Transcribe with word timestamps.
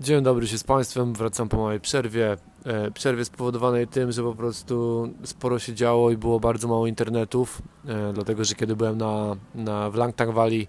Dzień 0.00 0.22
dobry 0.22 0.46
się 0.46 0.58
z 0.58 0.64
Państwem, 0.64 1.14
wracam 1.14 1.48
po 1.48 1.56
małej 1.56 1.80
przerwie. 1.80 2.36
E, 2.64 2.90
przerwie 2.90 3.24
spowodowanej 3.24 3.86
tym, 3.86 4.12
że 4.12 4.22
po 4.22 4.34
prostu 4.34 5.08
sporo 5.24 5.58
się 5.58 5.74
działo 5.74 6.10
i 6.10 6.16
było 6.16 6.40
bardzo 6.40 6.68
mało 6.68 6.86
internetów, 6.86 7.62
e, 7.86 8.12
dlatego 8.12 8.44
że 8.44 8.54
kiedy 8.54 8.76
byłem 8.76 8.98
na, 8.98 9.36
na, 9.54 9.90
w 9.90 9.94
Langtang 9.94 10.34
Valley 10.34 10.68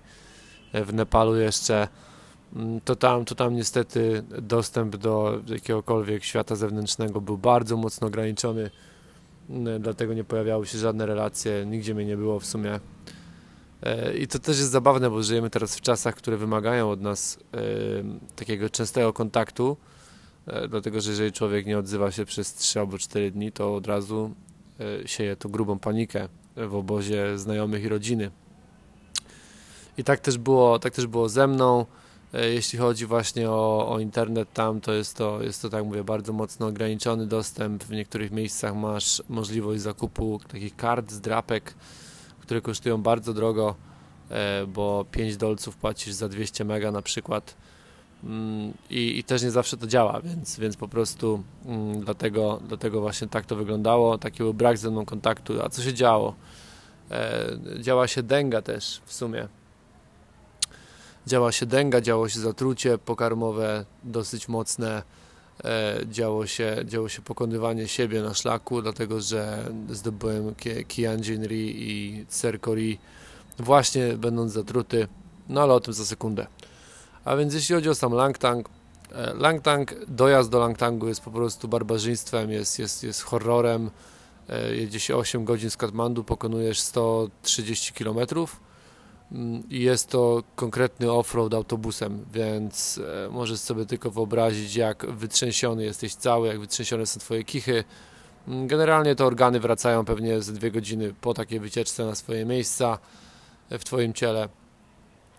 e, 0.73 0.85
w 0.85 0.93
Nepalu 0.93 1.35
jeszcze, 1.35 1.87
mm, 2.55 2.81
to 2.81 2.95
tam, 2.95 3.25
to 3.25 3.35
tam 3.35 3.55
niestety 3.55 4.23
dostęp 4.41 4.95
do 4.95 5.39
jakiegokolwiek 5.47 6.23
świata 6.23 6.55
zewnętrznego 6.55 7.21
był 7.21 7.37
bardzo 7.37 7.77
mocno 7.77 8.07
ograniczony, 8.07 8.69
dlatego 9.79 10.13
nie 10.13 10.23
pojawiały 10.23 10.67
się 10.67 10.77
żadne 10.77 11.05
relacje, 11.05 11.65
nigdzie 11.65 11.95
mnie 11.95 12.05
nie 12.05 12.17
było 12.17 12.39
w 12.39 12.45
sumie. 12.45 12.79
E, 13.83 14.13
I 14.17 14.27
to 14.27 14.39
też 14.39 14.57
jest 14.57 14.71
zabawne, 14.71 15.09
bo 15.09 15.23
żyjemy 15.23 15.49
teraz 15.49 15.75
w 15.75 15.81
czasach, 15.81 16.15
które 16.15 16.37
wymagają 16.37 16.89
od 16.89 17.01
nas 17.01 17.39
e, 17.53 17.59
takiego 18.35 18.69
częstego 18.69 19.13
kontaktu, 19.13 19.77
e, 20.47 20.67
dlatego 20.67 21.01
że 21.01 21.09
jeżeli 21.09 21.31
człowiek 21.31 21.65
nie 21.65 21.77
odzywa 21.77 22.11
się 22.11 22.25
przez 22.25 22.53
3 22.53 22.79
albo 22.79 22.97
4 22.97 23.31
dni, 23.31 23.51
to 23.51 23.75
od 23.75 23.87
razu 23.87 24.31
sieje 25.05 25.35
to 25.35 25.49
grubą 25.49 25.79
panikę 25.79 26.27
w 26.57 26.75
obozie 26.75 27.37
znajomych 27.37 27.83
i 27.83 27.89
rodziny. 27.89 28.31
I 29.97 30.03
tak 30.03 30.19
też 30.19 30.37
było, 30.37 30.79
tak 30.79 30.93
też 30.93 31.07
było 31.07 31.29
ze 31.29 31.47
mną. 31.47 31.85
Jeśli 32.33 32.79
chodzi 32.79 33.05
właśnie 33.05 33.49
o, 33.49 33.89
o 33.89 33.99
internet 33.99 34.53
tam, 34.53 34.81
to 34.81 34.93
jest 34.93 35.17
to, 35.17 35.43
jest 35.43 35.61
to, 35.61 35.69
tak 35.69 35.85
mówię, 35.85 36.03
bardzo 36.03 36.33
mocno 36.33 36.67
ograniczony 36.67 37.27
dostęp. 37.27 37.83
W 37.83 37.91
niektórych 37.91 38.31
miejscach 38.31 38.75
masz 38.75 39.23
możliwość 39.29 39.81
zakupu 39.81 40.39
takich 40.47 40.75
kart, 40.75 41.11
zdrapek, 41.11 41.73
które 42.51 42.61
kosztują 42.61 43.01
bardzo 43.01 43.33
drogo, 43.33 43.75
e, 44.29 44.65
bo 44.67 45.05
5 45.11 45.37
dolców 45.37 45.77
płacisz 45.77 46.13
za 46.13 46.29
200 46.29 46.65
mega 46.65 46.91
na 46.91 47.01
przykład 47.01 47.55
mm, 48.23 48.73
i, 48.89 49.19
i 49.19 49.23
też 49.23 49.43
nie 49.43 49.51
zawsze 49.51 49.77
to 49.77 49.87
działa, 49.87 50.21
więc, 50.21 50.59
więc 50.59 50.77
po 50.77 50.87
prostu 50.87 51.43
mm, 51.65 52.01
dlatego, 52.01 52.61
dlatego 52.67 53.01
właśnie 53.01 53.27
tak 53.27 53.45
to 53.45 53.55
wyglądało, 53.55 54.17
taki 54.17 54.37
był 54.37 54.53
brak 54.53 54.77
ze 54.77 54.91
mną 54.91 55.05
kontaktu. 55.05 55.61
A 55.63 55.69
co 55.69 55.81
się 55.81 55.93
działo? 55.93 56.35
E, 57.11 57.49
działa 57.79 58.07
się 58.07 58.23
denga 58.23 58.61
też 58.61 59.01
w 59.05 59.13
sumie. 59.13 59.47
Działa 61.27 61.51
się 61.51 61.65
denga, 61.65 62.01
działo 62.01 62.29
się 62.29 62.39
zatrucie 62.39 62.97
pokarmowe 62.97 63.85
dosyć 64.03 64.47
mocne, 64.47 65.03
działo 66.05 66.47
się, 66.47 66.77
działo 66.85 67.09
się 67.09 67.21
pokonywanie 67.21 67.87
siebie 67.87 68.21
na 68.21 68.33
szlaku, 68.33 68.81
dlatego 68.81 69.21
że 69.21 69.71
zdobyłem 69.89 70.55
Kianjin-ri 70.87 71.73
i 71.75 72.25
Tserkori 72.29 72.99
właśnie 73.59 74.13
będąc 74.17 74.51
zatruty, 74.51 75.07
no 75.49 75.61
ale 75.61 75.73
o 75.73 75.79
tym 75.79 75.93
za 75.93 76.05
sekundę. 76.05 76.47
A 77.25 77.35
więc 77.35 77.53
jeśli 77.53 77.75
chodzi 77.75 77.89
o 77.89 77.95
sam 77.95 78.13
Langtang, 78.13 78.69
e, 79.11 79.33
Langtang, 79.33 79.95
dojazd 80.07 80.49
do 80.49 80.59
Langtangu 80.59 81.07
jest 81.07 81.21
po 81.21 81.31
prostu 81.31 81.67
barbarzyństwem, 81.67 82.51
jest, 82.51 82.79
jest, 82.79 83.03
jest 83.03 83.21
horrorem. 83.21 83.91
E, 84.49 84.75
jedzie 84.75 84.99
się 84.99 85.15
8 85.15 85.45
godzin 85.45 85.69
z 85.69 85.77
Katmandu, 85.77 86.23
pokonujesz 86.23 86.79
130 86.79 87.93
kilometrów 87.93 88.70
i 89.69 89.81
jest 89.81 90.09
to 90.09 90.43
konkretny 90.55 91.11
offroad 91.11 91.53
autobusem, 91.53 92.25
więc 92.33 92.99
e, 93.25 93.29
możesz 93.29 93.59
sobie 93.59 93.85
tylko 93.85 94.11
wyobrazić, 94.11 94.75
jak 94.75 95.05
wytrzęsiony 95.05 95.83
jesteś 95.83 96.15
cały, 96.15 96.47
jak 96.47 96.59
wytrzęsione 96.59 97.05
są 97.05 97.19
Twoje 97.19 97.43
kichy. 97.43 97.83
Mm, 98.47 98.67
generalnie 98.67 99.15
te 99.15 99.25
organy 99.25 99.59
wracają 99.59 100.05
pewnie 100.05 100.41
ze 100.41 100.53
dwie 100.53 100.71
godziny 100.71 101.13
po 101.21 101.33
takiej 101.33 101.59
wycieczce 101.59 102.05
na 102.05 102.15
swoje 102.15 102.45
miejsca 102.45 102.97
e, 103.69 103.79
w 103.79 103.83
Twoim 103.83 104.13
ciele. 104.13 104.49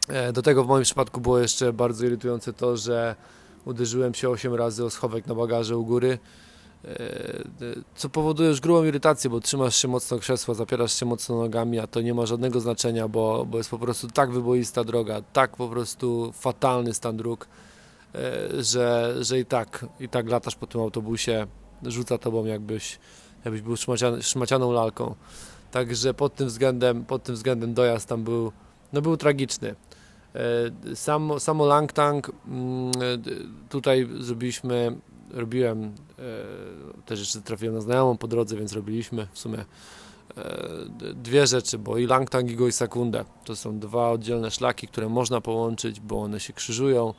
E, 0.09 0.33
do 0.33 0.43
tego 0.43 0.65
w 0.65 0.69
moim 0.69 0.85
przypadku 0.85 1.21
było 1.21 1.39
jeszcze 1.39 1.73
bardzo 1.73 2.07
irytujące 2.07 2.53
to, 2.53 2.77
że 2.77 3.17
uderzyłem 3.65 4.15
się 4.15 4.29
8 4.29 4.55
razy 4.55 4.85
o 4.85 4.91
schowek 4.91 5.27
na 5.27 5.35
bagaże 5.35 5.77
u 5.77 5.85
góry 5.85 6.19
co 7.95 8.09
powoduje 8.09 8.49
już 8.49 8.61
grubą 8.61 8.85
irytację, 8.85 9.31
bo 9.31 9.41
trzymasz 9.41 9.77
się 9.77 9.89
mocno 9.89 10.19
krzesła, 10.19 10.55
zapierasz 10.55 10.93
się 10.93 11.07
mocno 11.07 11.37
nogami, 11.37 11.79
a 11.79 11.87
to 11.87 12.01
nie 12.01 12.15
ma 12.15 12.27
żadnego 12.27 12.61
znaczenia, 12.61 13.09
bo, 13.09 13.47
bo 13.47 13.59
jest 13.59 13.71
po 13.71 13.79
prostu 13.79 14.09
tak 14.09 14.31
wyboista 14.31 14.85
droga, 14.85 15.23
tak 15.33 15.57
po 15.57 15.69
prostu 15.69 16.33
fatalny 16.33 16.95
stan 16.95 17.17
dróg, 17.17 17.49
e, 18.15 18.63
że, 18.63 19.15
że 19.21 19.39
i 19.39 19.45
tak, 19.45 19.87
i 20.01 20.09
tak 20.09 20.29
latasz 20.29 20.55
po 20.55 20.67
tym 20.67 20.81
autobusie, 20.81 21.47
rzuca 21.83 22.19
tobą 22.19 22.45
jakbyś, 22.45 22.99
jakbyś 23.45 23.61
był 23.61 23.77
szmacian, 23.77 24.23
szmacianą 24.23 24.73
lalką. 24.73 25.15
Także 25.71 26.15
pod 26.15 26.35
tym 26.35 26.47
względem, 26.47 27.05
pod 27.05 27.23
tym 27.23 27.35
względem 27.35 27.75
dojazd 27.75 28.09
tam 28.09 28.25
był, 28.25 28.53
no 28.93 29.03
był 29.03 29.17
tragiczny. 29.17 29.75
E, 30.35 30.97
sam, 30.97 31.41
samo 31.41 31.67
Langtang, 31.67 32.31
mm, 32.49 32.93
tutaj 33.69 34.09
zrobiliśmy 34.21 34.97
robiłem, 35.33 35.85
e, 35.85 35.93
też 37.07 37.21
jeszcze 37.21 37.41
trafiłem 37.41 37.75
na 37.75 37.81
znajomą 37.81 38.17
po 38.17 38.29
drodze, 38.29 38.57
więc 38.57 38.73
robiliśmy 38.73 39.27
w 39.33 39.39
sumie 39.39 39.59
e, 39.59 40.69
dwie 41.15 41.47
rzeczy, 41.47 41.79
bo 41.79 41.99
i 41.99 42.07
Langtang 42.07 42.51
i 42.51 42.57
Goisakunde 42.57 43.25
to 43.45 43.57
są 43.57 43.79
dwa 43.79 44.11
oddzielne 44.11 44.51
szlaki, 44.51 44.89
które 44.89 45.09
można 45.09 45.41
połączyć, 45.41 46.01
bo 46.01 46.23
one 46.23 46.41
się 46.41 46.53
krzyżują, 46.53 47.15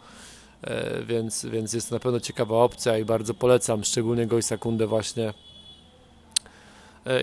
e, 0.62 1.04
więc, 1.04 1.46
więc 1.46 1.74
jest 1.74 1.92
na 1.92 2.00
pewno 2.00 2.20
ciekawa 2.20 2.56
opcja 2.56 2.98
i 2.98 3.06
bardzo 3.06 3.34
polecam, 3.34 3.84
szczególnie 3.84 4.28
Goisakunde 4.28 4.88
właśnie. 4.88 5.34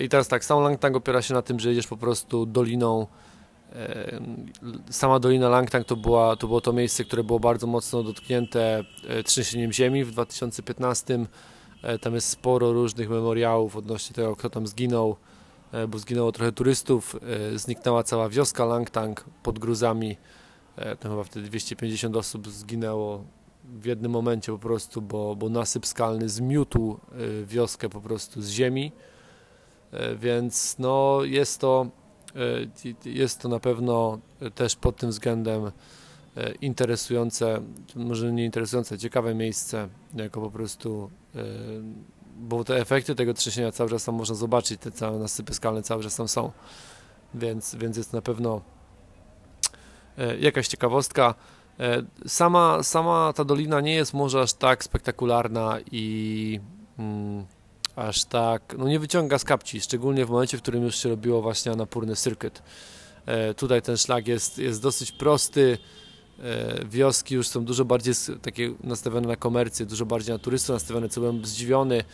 I 0.02 0.08
teraz 0.08 0.28
tak, 0.28 0.44
sam 0.44 0.62
Langtang 0.62 0.96
opiera 0.96 1.22
się 1.22 1.34
na 1.34 1.42
tym, 1.42 1.60
że 1.60 1.68
jedziesz 1.68 1.86
po 1.86 1.96
prostu 1.96 2.46
doliną 2.46 3.06
Sama 4.91 5.19
Dolina 5.19 5.48
Langtang 5.48 5.86
to, 5.86 5.97
była, 5.97 6.36
to 6.36 6.47
było 6.47 6.60
to 6.60 6.72
miejsce, 6.72 7.04
które 7.04 7.25
było 7.25 7.41
bardzo 7.41 7.66
mocno 7.66 8.03
dotknięte 8.03 8.84
e, 9.08 9.22
trzęsieniem 9.22 9.72
ziemi 9.72 10.04
w 10.04 10.10
2015. 10.10 11.26
E, 11.82 11.98
tam 11.98 12.14
jest 12.14 12.28
sporo 12.28 12.72
różnych 12.72 13.10
memoriałów 13.10 13.76
odnośnie 13.76 14.14
tego, 14.14 14.36
kto 14.36 14.50
tam 14.50 14.66
zginął, 14.66 15.16
e, 15.72 15.88
bo 15.88 15.98
zginęło 15.98 16.32
trochę 16.32 16.53
turystów. 16.53 17.16
Zniknęła 17.54 18.03
cała 18.03 18.28
wioska 18.28 18.64
Langtang 18.64 19.25
pod 19.42 19.59
gruzami. 19.59 20.16
Tam 21.00 21.12
chyba 21.12 21.25
wtedy 21.25 21.47
250 21.47 22.16
osób 22.16 22.48
zginęło 22.48 23.25
w 23.64 23.84
jednym 23.84 24.12
momencie 24.12 24.53
po 24.53 24.59
prostu, 24.59 25.03
bo, 25.03 25.36
bo 25.36 25.48
nasyp 25.48 25.86
skalny 25.86 26.28
zmiótł 26.28 27.00
wioskę 27.44 27.88
po 27.88 28.00
prostu 28.00 28.42
z 28.42 28.48
ziemi. 28.48 28.92
Więc 30.16 30.78
no, 30.78 31.20
jest 31.25 31.60
to 31.60 31.86
jest 33.04 33.41
to 33.41 33.48
na 33.48 33.60
pewno 33.60 34.18
też 34.54 34.76
pod 34.76 34.96
tym 34.96 35.10
względem 35.10 35.66
e, 35.66 36.52
interesujące, 36.52 37.60
może 37.96 38.32
nie 38.32 38.44
interesujące, 38.44 38.98
ciekawe 38.98 39.34
miejsce, 39.34 39.88
jako 40.14 40.41
po 40.41 40.50
prostu, 40.50 41.10
e, 41.34 41.41
bo 42.36 42.64
te 42.64 42.76
efekty 42.76 43.14
tego 43.14 43.34
trzęsienia 43.34 43.72
cały 43.72 43.91
czas 43.91 44.04
tam 44.04 44.14
można 44.14 44.34
zobaczyć, 44.34 44.80
te 44.80 44.91
całe 44.91 45.18
nasypy 45.18 45.54
skalne 45.54 45.82
cały 45.82 46.02
czas 46.02 46.16
tam 46.16 46.28
są, 46.28 46.52
więc, 47.34 47.74
więc 47.74 47.96
jest 47.96 48.12
na 48.12 48.22
pewno 48.22 48.60
jakaś 50.41 50.68
ciekawostka. 50.68 51.34
Sama, 52.26 52.82
sama 52.82 53.32
ta 53.32 53.44
dolina 53.44 53.80
nie 53.80 53.94
jest 53.94 54.14
może 54.14 54.41
aż 54.41 54.52
tak 54.52 54.84
spektakularna 54.84 55.78
i 55.92 56.60
mm, 56.98 57.47
aż 58.00 58.24
tak, 58.24 58.74
no 58.78 58.88
nie 58.88 58.98
wyciąga 58.98 59.38
z 59.38 59.44
kapci, 59.44 59.80
szczególnie 59.80 60.26
w 60.26 60.30
momencie, 60.30 60.58
w 60.58 60.62
którym 60.62 60.82
już 60.82 60.96
się 60.96 61.08
robiło 61.08 61.42
właśnie 61.42 61.72
napórny 61.72 62.16
cyrkiet. 62.16 62.62
E, 63.26 63.54
tutaj 63.54 63.82
ten 63.82 63.96
szlak 63.96 64.28
jest, 64.28 64.58
jest 64.58 64.82
dosyć 64.82 65.12
prosty, 65.12 65.78
e, 66.38 66.84
wioski 66.84 67.34
już 67.34 67.48
są 67.48 67.64
dużo 67.64 67.84
bardziej 67.84 68.14
takie 68.42 68.74
nastawione 68.84 69.28
na 69.28 69.36
komercję, 69.36 69.86
dużo 69.86 70.06
bardziej 70.06 70.32
na 70.32 70.38
turystów 70.38 70.74
nastawione, 70.74 71.08
co 71.08 71.20
byłem 71.20 71.44
zdziwiony. 71.44 72.04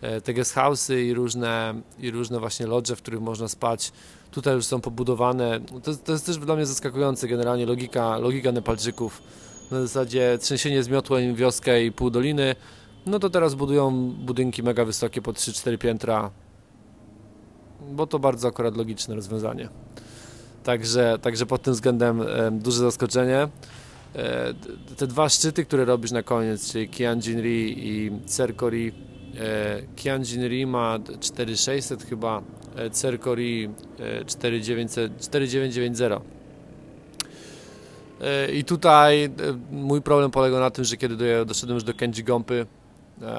E, 0.00 0.20
te 0.20 0.34
guest 0.34 0.54
house'y 0.54 0.98
i 0.98 1.14
różne, 1.14 1.74
i 1.98 2.10
różne 2.10 2.40
właśnie 2.40 2.66
lodże, 2.66 2.96
w 2.96 3.02
których 3.02 3.20
można 3.20 3.48
spać, 3.48 3.92
tutaj 4.30 4.54
już 4.54 4.64
są 4.64 4.80
pobudowane. 4.80 5.60
To, 5.82 5.94
to 5.96 6.12
jest 6.12 6.26
też 6.26 6.38
dla 6.38 6.56
mnie 6.56 6.66
zaskakujące 6.66 7.28
generalnie 7.28 7.66
logika, 7.66 8.18
logika 8.18 8.52
Nepalczyków. 8.52 9.22
Na 9.70 9.82
zasadzie 9.82 10.38
trzęsienie 10.40 10.82
zmiotło 10.82 11.18
im 11.18 11.34
wioskę 11.34 11.84
i 11.84 11.92
pół 11.92 12.10
doliny, 12.10 12.56
no 13.06 13.18
to 13.18 13.30
teraz 13.30 13.54
budują 13.54 14.10
budynki 14.10 14.62
mega 14.62 14.84
wysokie 14.84 15.22
po 15.22 15.32
3-4 15.32 15.78
piętra, 15.78 16.30
bo 17.90 18.06
to 18.06 18.18
bardzo 18.18 18.48
akurat 18.48 18.76
logiczne 18.76 19.14
rozwiązanie. 19.14 19.68
Także, 20.64 21.18
także 21.22 21.46
pod 21.46 21.62
tym 21.62 21.72
względem 21.72 22.22
duże 22.52 22.78
zaskoczenie. 22.78 23.48
E, 24.16 24.54
te 24.96 25.06
dwa 25.06 25.28
szczyty, 25.28 25.64
które 25.64 25.84
robisz 25.84 26.10
na 26.10 26.22
koniec, 26.22 26.72
czyli 26.72 26.88
Kianjin-ri 26.88 27.74
i 27.78 28.10
Cerkori. 28.26 28.92
E, 29.40 29.82
Kianjin-ri 29.96 30.66
ma 30.66 30.98
4600 31.20 32.02
chyba, 32.02 32.42
e, 32.76 32.90
Cerkori 32.90 33.70
e, 33.98 34.24
4990. 34.24 36.24
E, 38.20 38.52
I 38.52 38.64
tutaj 38.64 39.30
mój 39.70 40.02
problem 40.02 40.30
polegał 40.30 40.60
na 40.60 40.70
tym, 40.70 40.84
że 40.84 40.96
kiedy 40.96 41.44
doszedłem 41.46 41.74
już 41.74 41.84
do 41.84 41.94
Kenji 41.94 42.24
Gompy, 42.24 42.66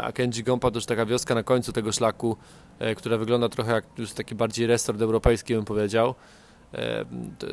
a 0.01 0.11
Kenji 0.11 0.43
Gompa 0.43 0.71
to 0.71 0.77
już 0.77 0.85
taka 0.85 1.05
wioska 1.05 1.35
na 1.35 1.43
końcu 1.43 1.73
tego 1.73 1.91
szlaku, 1.91 2.37
e, 2.79 2.95
która 2.95 3.17
wygląda 3.17 3.49
trochę 3.49 3.71
jak 3.71 3.85
już 3.97 4.13
taki 4.13 4.35
bardziej 4.35 4.67
resort 4.67 5.01
europejski 5.01 5.55
bym 5.55 5.65
powiedział. 5.65 6.15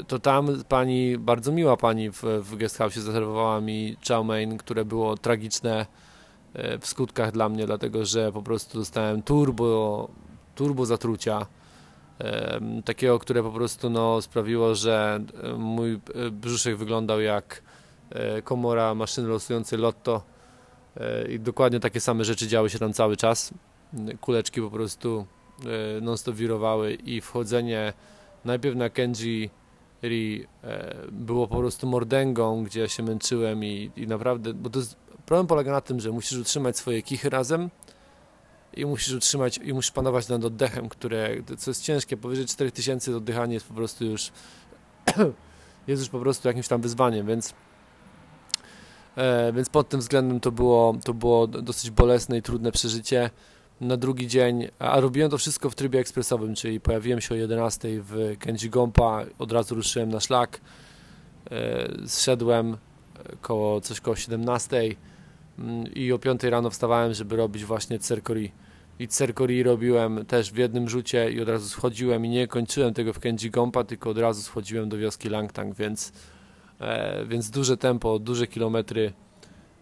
to 0.08 0.18
tam 0.18 0.64
pani, 0.68 1.18
bardzo 1.18 1.52
miła 1.52 1.76
pani 1.76 2.10
w, 2.10 2.22
w 2.22 2.56
guest 2.56 2.78
house 2.78 2.94
zarezerwowała 2.94 3.60
mi 3.60 3.96
chow 4.08 4.26
mein, 4.26 4.58
które 4.58 4.84
było 4.84 5.16
tragiczne 5.16 5.86
w 6.80 6.86
skutkach 6.86 7.32
dla 7.32 7.48
mnie, 7.48 7.66
dlatego 7.66 8.04
że 8.04 8.32
po 8.32 8.42
prostu 8.42 8.78
dostałem 8.78 9.22
turbo, 9.22 10.08
turbo 10.54 10.86
zatrucia 10.86 11.46
takiego, 12.84 13.18
które 13.18 13.42
po 13.42 13.50
prostu 13.50 13.90
no, 13.90 14.22
sprawiło, 14.22 14.74
że 14.74 15.20
mój 15.58 16.00
brzuszek 16.32 16.76
wyglądał 16.76 17.20
jak 17.20 17.62
komora 18.44 18.94
maszyny 18.94 19.28
losującej 19.28 19.78
lotto 19.78 20.22
i 21.28 21.40
dokładnie 21.40 21.80
takie 21.80 22.00
same 22.00 22.24
rzeczy 22.24 22.48
działy 22.48 22.70
się 22.70 22.78
tam 22.78 22.92
cały 22.92 23.16
czas. 23.16 23.54
Kuleczki 24.20 24.60
po 24.60 24.70
prostu 24.70 25.26
non-stop 26.02 26.34
wirowały 26.34 26.94
i 26.94 27.20
wchodzenie 27.20 27.92
najpierw 28.44 28.76
na 28.76 28.90
Kenji 28.90 29.50
Ri 30.02 30.46
było 31.12 31.48
po 31.48 31.56
prostu 31.56 31.86
mordęgą, 31.86 32.64
gdzie 32.64 32.80
ja 32.80 32.88
się 32.88 33.02
męczyłem 33.02 33.64
i, 33.64 33.90
i 33.96 34.06
naprawdę, 34.06 34.54
bo 34.54 34.70
to 34.70 34.78
jest, 34.78 34.96
problem 35.26 35.46
polega 35.46 35.72
na 35.72 35.80
tym, 35.80 36.00
że 36.00 36.10
musisz 36.10 36.38
utrzymać 36.38 36.76
swoje 36.76 37.02
kichy 37.02 37.30
razem 37.30 37.70
i 38.74 38.86
musisz 38.86 39.14
utrzymać, 39.14 39.60
i 39.64 39.72
musisz 39.72 39.90
panować 39.90 40.28
nad 40.28 40.44
oddechem, 40.44 40.88
które, 40.88 41.30
co 41.58 41.70
jest 41.70 41.82
ciężkie, 41.82 42.16
powyżej 42.16 42.46
4000 42.46 43.16
oddychanie 43.16 43.54
jest 43.54 43.66
po 43.66 43.74
prostu 43.74 44.04
już 44.04 44.32
jest 45.88 46.02
już 46.02 46.08
po 46.08 46.20
prostu 46.20 46.48
jakimś 46.48 46.68
tam 46.68 46.80
wyzwaniem, 46.80 47.26
więc 47.26 47.50
e, 47.50 47.54
więc 49.52 49.68
pod 49.68 49.88
tym 49.88 50.00
względem 50.00 50.40
to 50.40 50.52
było, 50.52 50.96
to 51.04 51.14
było 51.14 51.46
dosyć 51.46 51.90
bolesne 51.90 52.38
i 52.38 52.42
trudne 52.42 52.72
przeżycie. 52.72 53.30
Na 53.80 53.96
drugi 53.96 54.26
dzień, 54.26 54.68
a 54.78 55.00
robiłem 55.00 55.30
to 55.30 55.38
wszystko 55.38 55.70
w 55.70 55.74
trybie 55.74 55.98
ekspresowym, 55.98 56.54
czyli 56.54 56.80
pojawiłem 56.80 57.20
się 57.20 57.34
o 57.34 57.38
11 57.38 57.88
w 58.02 58.36
Kenji 58.38 58.70
Gompa, 58.70 59.24
od 59.38 59.52
razu 59.52 59.74
ruszyłem 59.74 60.10
na 60.10 60.20
szlak, 60.20 60.60
e, 61.50 61.88
zszedłem 62.06 62.76
koło, 63.40 63.80
coś 63.80 64.00
koło 64.00 64.16
17 64.16 64.76
mm, 65.58 65.94
i 65.94 66.12
o 66.12 66.18
5 66.18 66.42
rano 66.42 66.70
wstawałem, 66.70 67.14
żeby 67.14 67.36
robić 67.36 67.64
właśnie 67.64 67.98
Cercori. 67.98 68.52
I 68.98 69.08
Cercori 69.08 69.62
robiłem 69.62 70.26
też 70.26 70.52
w 70.52 70.56
jednym 70.56 70.88
rzucie 70.88 71.30
i 71.30 71.40
od 71.40 71.48
razu 71.48 71.68
schodziłem 71.68 72.26
i 72.26 72.28
nie 72.28 72.46
kończyłem 72.48 72.94
tego 72.94 73.12
w 73.12 73.18
Kenji 73.18 73.50
Gompa, 73.50 73.84
tylko 73.84 74.10
od 74.10 74.18
razu 74.18 74.42
schodziłem 74.42 74.88
do 74.88 74.98
wioski 74.98 75.28
Langtang, 75.28 75.74
więc, 75.76 76.12
e, 76.80 77.26
więc 77.26 77.50
duże 77.50 77.76
tempo, 77.76 78.18
duże 78.18 78.46
kilometry. 78.46 79.12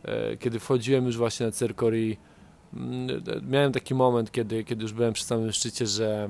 E, 0.04 0.36
kiedy 0.36 0.58
wchodziłem 0.58 1.06
już 1.06 1.16
właśnie 1.16 1.46
na 1.46 1.52
Cercori, 1.52 2.16
mm, 2.74 3.22
miałem 3.48 3.72
taki 3.72 3.94
moment, 3.94 4.32
kiedy, 4.32 4.64
kiedy 4.64 4.82
już 4.82 4.92
byłem 4.92 5.12
przy 5.12 5.24
samym 5.24 5.52
szczycie, 5.52 5.86
że, 5.86 6.28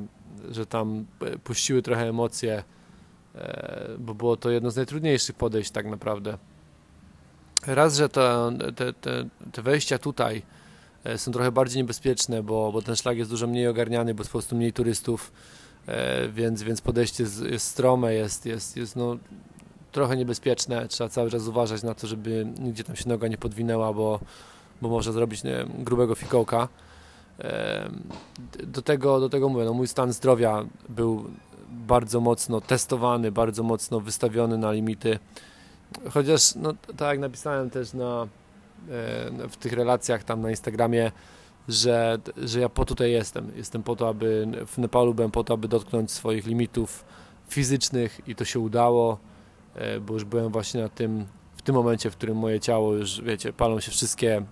że 0.51 0.67
tam 0.67 1.07
e, 1.21 1.39
puściły 1.39 1.83
trochę 1.83 2.09
emocje, 2.09 2.65
e, 3.35 3.89
bo 3.99 4.15
było 4.15 4.37
to 4.37 4.51
jedno 4.51 4.71
z 4.71 4.77
najtrudniejszych 4.77 5.37
podejść 5.37 5.71
tak 5.71 5.87
naprawdę. 5.87 6.39
Raz, 7.67 7.97
że 7.97 8.09
to, 8.09 8.53
te, 8.77 8.93
te, 8.93 9.29
te 9.53 9.63
wejścia 9.63 9.99
tutaj 9.99 10.43
e, 11.05 11.19
są 11.19 11.33
trochę 11.33 11.53
bardziej 11.53 11.83
niebezpieczne, 11.83 12.43
bo, 12.43 12.73
bo 12.73 12.83
ten 12.83 12.97
szlak 12.97 13.19
jest 13.19 13.31
dużo 13.31 13.47
mniej 13.47 13.69
ogarniany, 13.69 14.15
bo 14.15 14.21
jest 14.21 14.31
po 14.31 14.39
prostu 14.39 14.57
mniej 14.57 14.73
turystów, 14.73 15.33
e, 15.87 16.29
więc, 16.29 16.63
więc 16.63 16.81
podejście 16.81 17.23
jest, 17.23 17.43
jest 17.43 17.67
strome, 17.67 18.15
jest, 18.15 18.47
jest, 18.47 18.77
jest 18.77 18.97
no, 18.97 19.17
trochę 19.93 20.17
niebezpieczne. 20.17 20.89
Trzeba 20.89 21.11
cały 21.11 21.31
czas 21.31 21.47
uważać 21.47 21.83
na 21.83 21.95
to, 21.95 22.07
żeby 22.07 22.47
nigdzie 22.61 22.85
tam 22.85 22.97
się 22.97 23.09
noga 23.09 23.29
nie 23.29 23.39
podwinęła, 23.39 23.93
bo, 23.93 24.21
bo 24.83 24.89
może 24.89 25.13
zrobić 25.13 25.45
nie, 25.45 25.67
grubego 25.79 26.15
fikołka. 26.15 26.69
Do 28.67 28.83
tego, 28.83 29.21
do 29.21 29.29
tego 29.29 29.49
mówię, 29.49 29.65
no 29.65 29.75
mój 29.75 29.89
stan 29.89 30.13
zdrowia 30.13 30.67
był 30.89 31.25
bardzo 31.71 32.21
mocno 32.21 32.61
testowany, 32.61 33.33
bardzo 33.33 33.63
mocno 33.63 34.01
wystawiony 34.01 34.59
na 34.59 34.73
limity 34.73 35.19
Chociaż, 36.11 36.55
no 36.55 36.75
tak 36.97 37.09
jak 37.09 37.19
napisałem 37.19 37.71
też 37.71 37.93
na, 37.93 38.27
w 39.51 39.57
tych 39.61 39.73
relacjach 39.73 40.25
tam 40.25 40.41
na 40.41 40.51
Instagramie, 40.51 41.13
że, 41.69 42.19
że 42.37 42.61
ja 42.61 42.69
po 42.69 42.85
tutaj 42.85 43.13
jestem. 43.13 43.53
Jestem 43.57 43.83
po 43.83 43.97
to, 43.97 44.09
aby 44.09 44.47
w 44.67 44.79
Nepalu 44.79 45.15
byłem 45.15 45.31
po 45.31 45.45
to, 45.45 45.55
aby 45.55 45.69
dotknąć 45.69 46.11
swoich 46.11 46.47
limitów 46.47 47.05
fizycznych 47.49 48.21
i 48.27 48.35
to 48.35 48.45
się 48.45 48.61
udało, 48.61 49.19
bo 50.01 50.15
już 50.15 50.25
byłem 50.25 50.53
właśnie 50.53 50.83
na 50.83 50.89
tym, 50.89 51.27
w 51.57 51.63
tym 51.63 51.75
momencie, 51.75 52.11
w 52.11 52.17
którym 52.17 52.37
moje 52.37 52.61
ciało 52.61 52.95
już, 52.95 53.21
wiecie, 53.21 53.53
palą 53.53 53.81
się 53.81 53.91
wszystkie, 53.91 54.43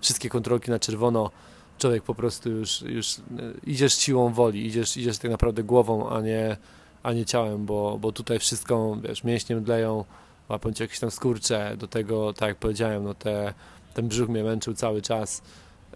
wszystkie 0.00 0.28
kontrolki 0.28 0.70
na 0.70 0.78
czerwono. 0.78 1.30
Człowiek 1.78 2.02
po 2.02 2.14
prostu 2.14 2.50
już, 2.50 2.82
już 2.82 3.18
e, 3.18 3.20
idziesz 3.66 3.94
siłą 3.94 4.32
woli, 4.32 4.66
idziesz, 4.66 4.96
idziesz 4.96 5.18
tak 5.18 5.30
naprawdę 5.30 5.62
głową, 5.62 6.10
a 6.10 6.20
nie, 6.20 6.56
a 7.02 7.12
nie 7.12 7.24
ciałem, 7.24 7.66
bo, 7.66 7.98
bo 7.98 8.12
tutaj 8.12 8.38
wszystko, 8.38 8.96
wiesz, 9.02 9.24
mięśnie 9.24 9.56
dleją, 9.56 10.04
łapiąc 10.48 10.80
jakieś 10.80 10.98
tam 10.98 11.10
skurcze, 11.10 11.76
do 11.76 11.86
tego, 11.86 12.32
tak 12.32 12.48
jak 12.48 12.58
powiedziałem, 12.58 13.04
no 13.04 13.14
te, 13.14 13.54
ten 13.94 14.08
brzuch 14.08 14.28
mnie 14.28 14.44
męczył 14.44 14.74
cały 14.74 15.02
czas, 15.02 15.42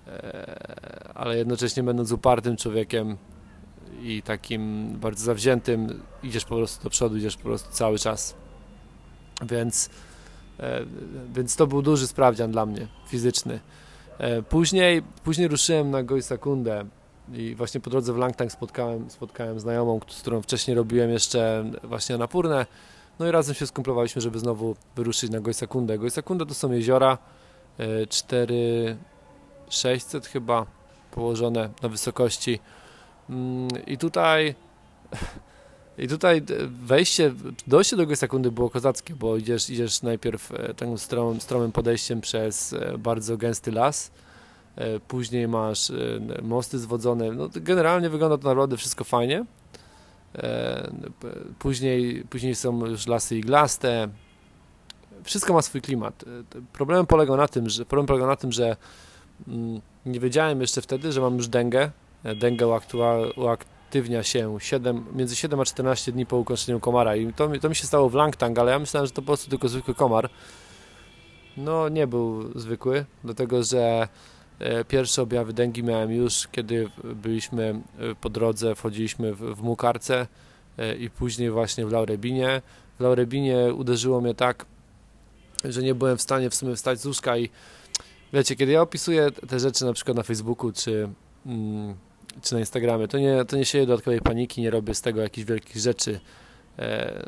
e, 0.07 1.15
ale 1.15 1.39
jednocześnie 1.39 1.83
będąc 1.83 2.13
upartym 2.13 2.57
człowiekiem 2.57 3.17
i 4.03 4.23
takim 4.23 4.93
bardzo 5.01 5.25
zawziętym, 5.25 6.03
idziesz 6.23 6.45
po 6.45 6.57
prostu 6.57 6.85
do 6.85 6.91
przodu, 6.91 7.17
idziesz 7.17 7.37
po 7.37 7.43
prostu 7.43 7.73
cały 7.73 7.99
czas. 7.99 8.46
Więc, 9.43 9.91
e, 10.61 10.81
więc 11.35 11.57
to 11.57 11.67
był 11.67 11.83
duży 11.83 12.07
sprawdzian 12.07 12.51
dla 12.51 12.67
mnie, 12.67 12.87
fizyczny. 13.09 13.61
E, 14.19 14.43
później, 14.43 15.03
później 15.03 15.49
ruszyłem 15.49 15.91
na 15.91 16.03
Goisakundę 16.03 16.85
i 17.33 17.55
właśnie 17.55 17.81
po 17.81 17.91
drodze 17.91 18.13
w 18.13 18.17
Langtang 18.17 18.53
spotkałem, 18.53 19.11
spotkałem 19.11 19.61
znajomą, 19.61 20.01
z 20.09 20.21
którą 20.21 20.43
wcześniej 20.43 20.75
robiłem 20.75 21.11
jeszcze 21.11 21.65
właśnie 21.85 22.19
napórne 22.19 22.67
no 23.19 23.29
i 23.29 23.31
razem 23.31 23.55
się 23.55 23.67
skumplowaliśmy, 23.67 24.23
żeby 24.23 24.39
znowu 24.39 24.77
wyruszyć 24.97 25.31
na 25.31 25.41
Gojsakundę. 25.41 25.99
Gojsakunda 25.99 26.47
to 26.47 26.55
są 26.55 26.73
jeziora, 26.73 27.19
4 28.09 28.55
e, 29.69 29.73
600 29.73 30.27
chyba 30.27 30.67
położone 31.11 31.71
na 31.83 31.89
wysokości. 31.89 32.61
Mm, 33.31 33.69
I 33.87 33.99
tutaj 33.99 34.55
i 35.99 36.09
tutaj 36.09 36.43
wejście, 36.69 37.35
dojście 37.67 37.97
do 37.97 38.07
Gojsakundy 38.07 38.51
było 38.51 38.71
kozackie, 38.71 39.15
bo 39.15 39.37
idziesz, 39.37 39.71
idziesz 39.71 40.03
najpierw 40.03 40.53
e, 40.53 40.75
takim 40.75 40.99
stromym, 40.99 41.41
stromym 41.41 41.73
podejściem 41.73 42.21
przez 42.21 42.73
e, 42.73 42.99
bardzo 42.99 43.37
gęsty 43.37 43.73
las, 43.73 44.11
później 45.09 45.49
masz 45.49 45.93
mosty 46.43 46.79
zwodzone, 46.79 47.33
no 47.33 47.49
generalnie 47.55 48.11
wygląda 48.11 48.39
to 48.39 48.49
naprawdę 48.49 48.77
wszystko 48.77 49.05
fajnie, 49.05 49.45
E, 50.39 50.91
później, 51.59 52.25
później 52.31 52.55
są 52.55 52.87
już 52.87 53.07
lasy 53.07 53.37
iglaste. 53.37 54.09
Wszystko 55.25 55.53
ma 55.53 55.63
swój 55.63 55.81
klimat. 55.81 56.23
E, 56.23 56.27
problem 56.73 57.07
polegał 57.07 57.37
na 57.37 57.49
tym, 57.49 57.69
że, 57.69 57.85
problem 57.85 58.07
polegał 58.07 58.29
na 58.29 58.37
tym, 58.37 58.53
że 58.53 58.77
mm, 59.49 59.81
nie 60.07 60.21
wiedziałem 60.21 60.61
jeszcze 60.61 60.83
wtedy, 60.83 61.13
że 61.13 61.21
mam 61.21 61.37
już 61.37 61.49
dęgę. 61.49 61.91
E, 62.25 62.35
dęgę 62.35 62.67
uaktywnia 63.87 64.23
się 64.23 64.57
7, 64.61 65.05
między 65.15 65.37
7 65.37 65.61
a 65.61 65.65
14 65.65 66.13
dni 66.13 66.27
po 66.27 66.37
ukończeniu 66.37 66.81
komara 66.81 67.17
i 67.17 67.33
to, 67.33 67.49
to 67.61 67.69
mi 67.69 67.75
się 67.75 67.87
stało 67.87 68.09
w 68.09 68.15
Langtang, 68.15 68.59
ale 68.59 68.73
ja 68.73 68.79
myślałem, 68.79 69.07
że 69.07 69.13
to 69.13 69.23
po 69.23 69.27
prostu 69.27 69.51
tylko 69.51 69.69
zwykły 69.69 69.95
komar. 69.95 70.31
No 71.57 71.89
nie 71.89 72.07
był 72.07 72.59
zwykły, 72.59 73.05
dlatego 73.25 73.63
że 73.63 74.09
E, 74.59 74.85
pierwsze 74.85 75.23
objawy 75.23 75.53
dengi 75.53 75.83
miałem 75.83 76.13
już, 76.13 76.49
kiedy 76.53 76.89
byliśmy 77.05 77.83
e, 77.99 78.15
po 78.15 78.29
drodze, 78.31 78.75
wchodziliśmy 78.75 79.35
w, 79.35 79.39
w 79.39 79.63
Mukarce 79.63 80.27
e, 80.79 80.97
i 80.97 81.11
później 81.11 81.51
właśnie 81.51 81.87
w 81.87 81.93
Laurebinie. 81.93 82.63
W 82.99 83.03
Laurebinie 83.03 83.75
uderzyło 83.75 84.21
mnie 84.21 84.35
tak, 84.35 84.67
że 85.65 85.83
nie 85.83 85.95
byłem 85.95 86.17
w 86.17 86.23
stanie 86.23 86.51
w 86.51 86.55
sumie 86.55 86.77
wstać 86.77 87.01
z 87.01 87.07
łóżka 87.07 87.37
i 87.37 87.51
wiecie, 88.33 88.57
kiedy 88.57 88.73
ja 88.73 88.83
opisuję 88.83 89.31
te 89.31 89.61
rzeczy 89.61 89.85
na 89.85 89.93
przykład 89.93 90.17
na 90.17 90.23
Facebooku 90.23 90.73
czy, 90.73 91.09
mm, 91.47 91.95
czy 92.43 92.55
na 92.55 92.61
Instagramie, 92.61 93.09
to 93.09 93.19
nie, 93.19 93.45
to 93.45 93.57
nie 93.57 93.65
sieję 93.65 93.87
dodatkowej 93.87 94.21
paniki, 94.21 94.61
nie 94.61 94.71
robię 94.71 94.95
z 94.95 95.01
tego 95.01 95.21
jakichś 95.21 95.49
wielkich 95.49 95.77
rzeczy. 95.77 96.21
E, 96.79 97.23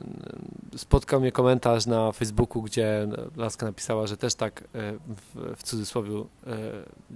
spotkał 0.76 1.20
mnie 1.20 1.32
komentarz 1.32 1.86
na 1.86 2.12
Facebooku, 2.12 2.62
gdzie 2.62 3.08
Laska 3.36 3.66
napisała, 3.66 4.06
że 4.06 4.16
też 4.16 4.34
tak 4.34 4.60
e, 4.60 4.64
w, 5.34 5.56
w 5.56 5.62
cudzysłowie, 5.62 6.10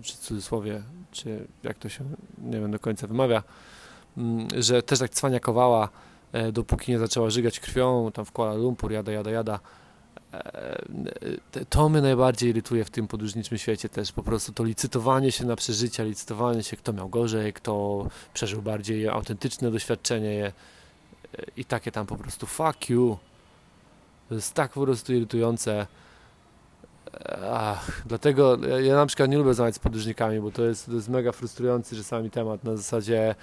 czy 0.02 0.16
cudzysłowie, 0.16 0.82
czy 1.10 1.46
jak 1.62 1.78
to 1.78 1.88
się, 1.88 2.04
nie 2.38 2.60
wiem 2.60 2.70
do 2.70 2.78
końca 2.78 3.06
wymawia, 3.06 3.42
mm, 4.16 4.48
że 4.56 4.82
też 4.82 4.98
tak 4.98 5.10
cwaniakowała, 5.10 5.88
e, 6.32 6.52
dopóki 6.52 6.92
nie 6.92 6.98
zaczęła 6.98 7.30
żygać 7.30 7.60
krwią, 7.60 8.10
tam 8.12 8.24
w 8.24 8.32
Kuala 8.32 8.54
Lumpur, 8.54 8.92
jada, 8.92 9.12
jada, 9.12 9.30
jada. 9.30 9.60
To 11.68 11.88
mnie 11.88 12.00
najbardziej 12.00 12.50
irytuje 12.50 12.84
w 12.84 12.90
tym 12.90 13.08
podróżniczym 13.08 13.58
świecie 13.58 13.88
też, 13.88 14.12
po 14.12 14.22
prostu 14.22 14.52
to 14.52 14.64
licytowanie 14.64 15.32
się 15.32 15.46
na 15.46 15.56
przeżycia, 15.56 16.04
licytowanie 16.04 16.62
się, 16.62 16.76
kto 16.76 16.92
miał 16.92 17.08
gorzej, 17.08 17.52
kto 17.52 18.06
przeżył 18.34 18.62
bardziej 18.62 19.08
autentyczne 19.08 19.70
doświadczenie, 19.70 20.52
i 21.56 21.64
takie 21.64 21.92
tam 21.92 22.06
po 22.06 22.16
prostu 22.16 22.46
fuck 22.46 22.90
you. 22.90 23.18
To 24.28 24.34
jest 24.34 24.54
tak 24.54 24.72
po 24.72 24.82
prostu 24.82 25.12
irytujące. 25.12 25.86
Ach, 27.50 28.02
dlatego 28.06 28.58
ja 28.80 28.94
na 28.94 29.06
przykład 29.06 29.30
nie 29.30 29.36
lubię 29.36 29.48
rozmawiać 29.48 29.74
z 29.74 29.78
podróżnikami, 29.78 30.40
bo 30.40 30.50
to 30.50 30.62
jest, 30.62 30.86
to 30.86 30.92
jest 30.92 31.08
mega 31.08 31.32
frustrujący 31.32 31.96
czasami 31.96 32.30
temat 32.30 32.64
na 32.64 32.76
zasadzie 32.76 33.34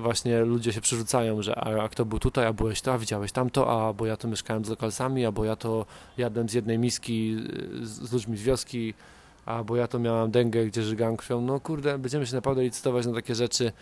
właśnie 0.00 0.40
ludzie 0.40 0.72
się 0.72 0.80
przerzucają, 0.80 1.42
że 1.42 1.58
a, 1.58 1.82
a 1.82 1.88
kto 1.88 2.04
był 2.04 2.18
tutaj, 2.18 2.46
a 2.46 2.52
byłeś 2.52 2.80
to, 2.80 2.92
a 2.92 2.98
widziałeś 2.98 3.32
tamto, 3.32 3.88
a 3.88 3.92
bo 3.92 4.06
ja 4.06 4.16
to 4.16 4.28
mieszkałem 4.28 4.64
z 4.64 4.68
lokalsami, 4.68 5.26
a 5.26 5.32
bo 5.32 5.44
ja 5.44 5.56
to 5.56 5.86
jadłem 6.18 6.48
z 6.48 6.52
jednej 6.52 6.78
miski 6.78 7.36
z, 7.82 7.88
z 7.88 8.12
ludźmi 8.12 8.36
z 8.36 8.42
wioski, 8.42 8.94
a 9.46 9.64
bo 9.64 9.76
ja 9.76 9.88
to 9.88 9.98
miałam 9.98 10.30
dęgę, 10.30 10.66
gdzie 10.66 10.82
żygam 10.82 11.16
krwią. 11.16 11.40
No 11.40 11.60
kurde, 11.60 11.98
będziemy 11.98 12.26
się 12.26 12.34
naprawdę 12.34 12.62
licytować 12.62 13.06
na 13.06 13.14
takie 13.14 13.34
rzeczy. 13.34 13.72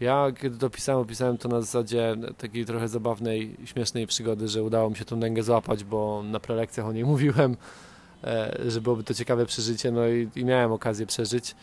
Ja 0.00 0.32
kiedy 0.40 0.58
to 0.58 0.70
pisałem, 0.70 1.02
opisałem 1.02 1.38
to 1.38 1.48
na 1.48 1.60
zasadzie 1.60 2.16
takiej 2.38 2.64
trochę 2.64 2.88
zabawnej, 2.88 3.56
śmiesznej 3.64 4.06
przygody, 4.06 4.48
że 4.48 4.62
udało 4.62 4.90
mi 4.90 4.96
się 4.96 5.04
tą 5.04 5.20
dęgę 5.20 5.42
złapać, 5.42 5.84
bo 5.84 6.22
na 6.22 6.40
prelekcjach 6.40 6.86
o 6.86 6.92
niej 6.92 7.04
mówiłem, 7.14 7.56
e, 8.24 8.56
że 8.66 8.80
byłoby 8.80 9.04
to 9.04 9.14
ciekawe 9.14 9.46
przeżycie, 9.46 9.90
no 9.90 10.08
i, 10.08 10.28
i 10.36 10.44
miałem 10.44 10.72
okazję 10.72 11.06
przeżyć, 11.06 11.54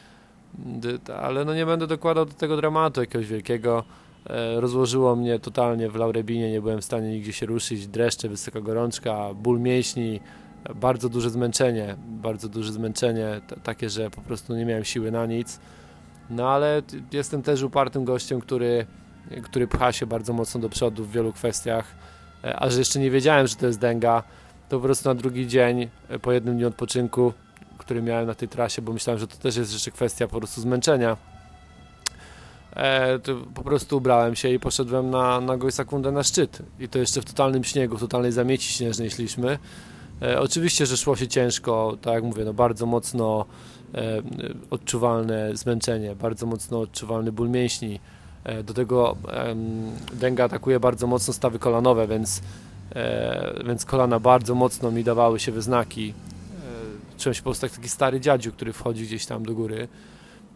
ale 1.22 1.45
no 1.45 1.55
nie 1.55 1.65
będę 1.65 1.88
dokładał 1.88 2.25
do 2.25 2.33
tego 2.33 2.57
dramatu 2.57 3.01
jakiegoś 3.01 3.27
wielkiego. 3.27 3.83
E, 4.29 4.62
rozłożyło 4.62 5.15
mnie 5.15 5.39
totalnie 5.39 5.89
w 5.89 5.95
Laurebinie, 5.95 6.51
nie 6.51 6.62
byłem 6.62 6.81
w 6.81 6.86
stanie 6.86 7.10
nigdzie 7.10 7.33
się 7.33 7.45
ruszyć, 7.45 7.88
dreszcze, 7.88 8.29
wysoka 8.29 8.62
gorączka, 8.62 9.33
ból 9.33 9.60
mięśni, 9.60 10.19
bardzo 10.75 11.10
duże 11.10 11.29
zmęczenie, 11.29 11.95
bardzo 12.07 12.50
duże 12.50 12.74
zmęczenie, 12.74 13.41
takie, 13.63 13.89
że 13.89 14.10
po 14.10 14.22
prostu 14.22 14.55
nie 14.55 14.65
miałem 14.65 14.83
siły 14.83 15.12
na 15.12 15.25
nic. 15.25 15.60
No 16.29 16.50
ale 16.50 16.81
jestem 17.12 17.41
też 17.41 17.63
upartym 17.63 18.05
gościem, 18.05 18.41
który, 18.41 18.86
który 19.43 19.67
pcha 19.67 19.91
się 19.91 20.05
bardzo 20.05 20.33
mocno 20.33 20.62
do 20.62 20.69
przodu 20.69 21.05
w 21.05 21.12
wielu 21.12 21.33
kwestiach, 21.33 21.86
e, 22.43 22.60
a 22.60 22.69
że 22.69 22.79
jeszcze 22.79 23.00
nie 23.00 23.12
wiedziałem, 23.12 23.48
że 23.48 23.55
to 23.55 23.67
jest 23.67 23.79
dęga, 23.79 24.24
to 24.69 24.77
po 24.77 24.83
prostu 24.83 25.10
na 25.10 25.15
drugi 25.15 25.48
dzień, 25.48 25.88
e, 26.10 26.19
po 26.19 26.31
jednym 26.31 26.57
dniu 26.57 26.67
odpoczynku, 26.67 27.33
który 27.77 28.01
miałem 28.01 28.27
na 28.27 28.36
tej 28.36 28.48
trasie, 28.48 28.82
bo 28.82 28.94
myślałem, 28.94 29.20
że 29.20 29.27
to 29.27 29.38
też 29.38 29.56
jest 29.56 29.74
jeszcze 29.74 29.92
kwestia 29.92 30.27
po 30.27 30.38
prostu 30.38 30.62
zmęczenia, 30.62 31.18
e, 32.75 33.20
po 33.53 33.63
prostu 33.63 33.98
ubrałem 33.98 34.36
się 34.36 34.50
i 34.50 34.60
poszedłem 34.60 35.10
na, 35.10 35.42
na 35.42 35.58
Gojsakundę 35.58 36.12
na 36.12 36.24
szczyt. 36.24 36.60
I 36.80 36.89
to 36.89 37.00
jeszcze 37.00 37.22
w 37.22 37.25
totalnym 37.25 37.63
śniegu, 37.63 37.98
w 37.98 38.00
totalnej 38.00 38.32
zamieci 38.32 38.74
śnieżnej 38.74 39.12
szliśmy. 39.12 39.60
E, 40.24 40.39
oczywiście, 40.39 40.86
że 40.86 40.98
szło 40.98 41.15
się 41.15 41.27
ciężko, 41.27 41.98
tak 42.01 42.13
jak 42.13 42.24
mówię, 42.24 42.46
no 42.46 42.53
bardzo 42.53 42.86
mocno 42.86 43.46
e, 43.96 44.22
odczuwalne 44.70 45.56
zmęczenie, 45.56 46.15
bardzo 46.15 46.46
mocno 46.46 46.80
odczuwalny 46.80 47.32
ból 47.32 47.50
mięśni. 47.50 48.00
E, 48.44 48.63
do 48.63 48.74
tego 48.74 49.15
dęga 50.13 50.44
atakuje 50.44 50.80
bardzo 50.80 51.08
mocno 51.08 51.34
stawy 51.34 51.60
kolanowe, 51.60 52.08
więc, 52.08 52.42
więc 53.65 53.86
kolana 53.86 54.20
bardzo 54.20 54.56
mocno 54.56 54.92
mi 54.92 55.03
dawały 55.03 55.39
się 55.39 55.51
wyznaki. 55.51 56.13
Czułem 57.24 57.34
się 57.34 57.42
po 57.42 57.50
prostu 57.50 57.65
jak 57.65 57.75
taki 57.75 57.89
stary 57.89 58.20
dziadziu, 58.20 58.51
który 58.51 58.74
wchodzi 58.74 59.06
gdzieś 59.06 59.25
tam 59.25 59.44
do 59.44 59.53
góry. 59.53 59.88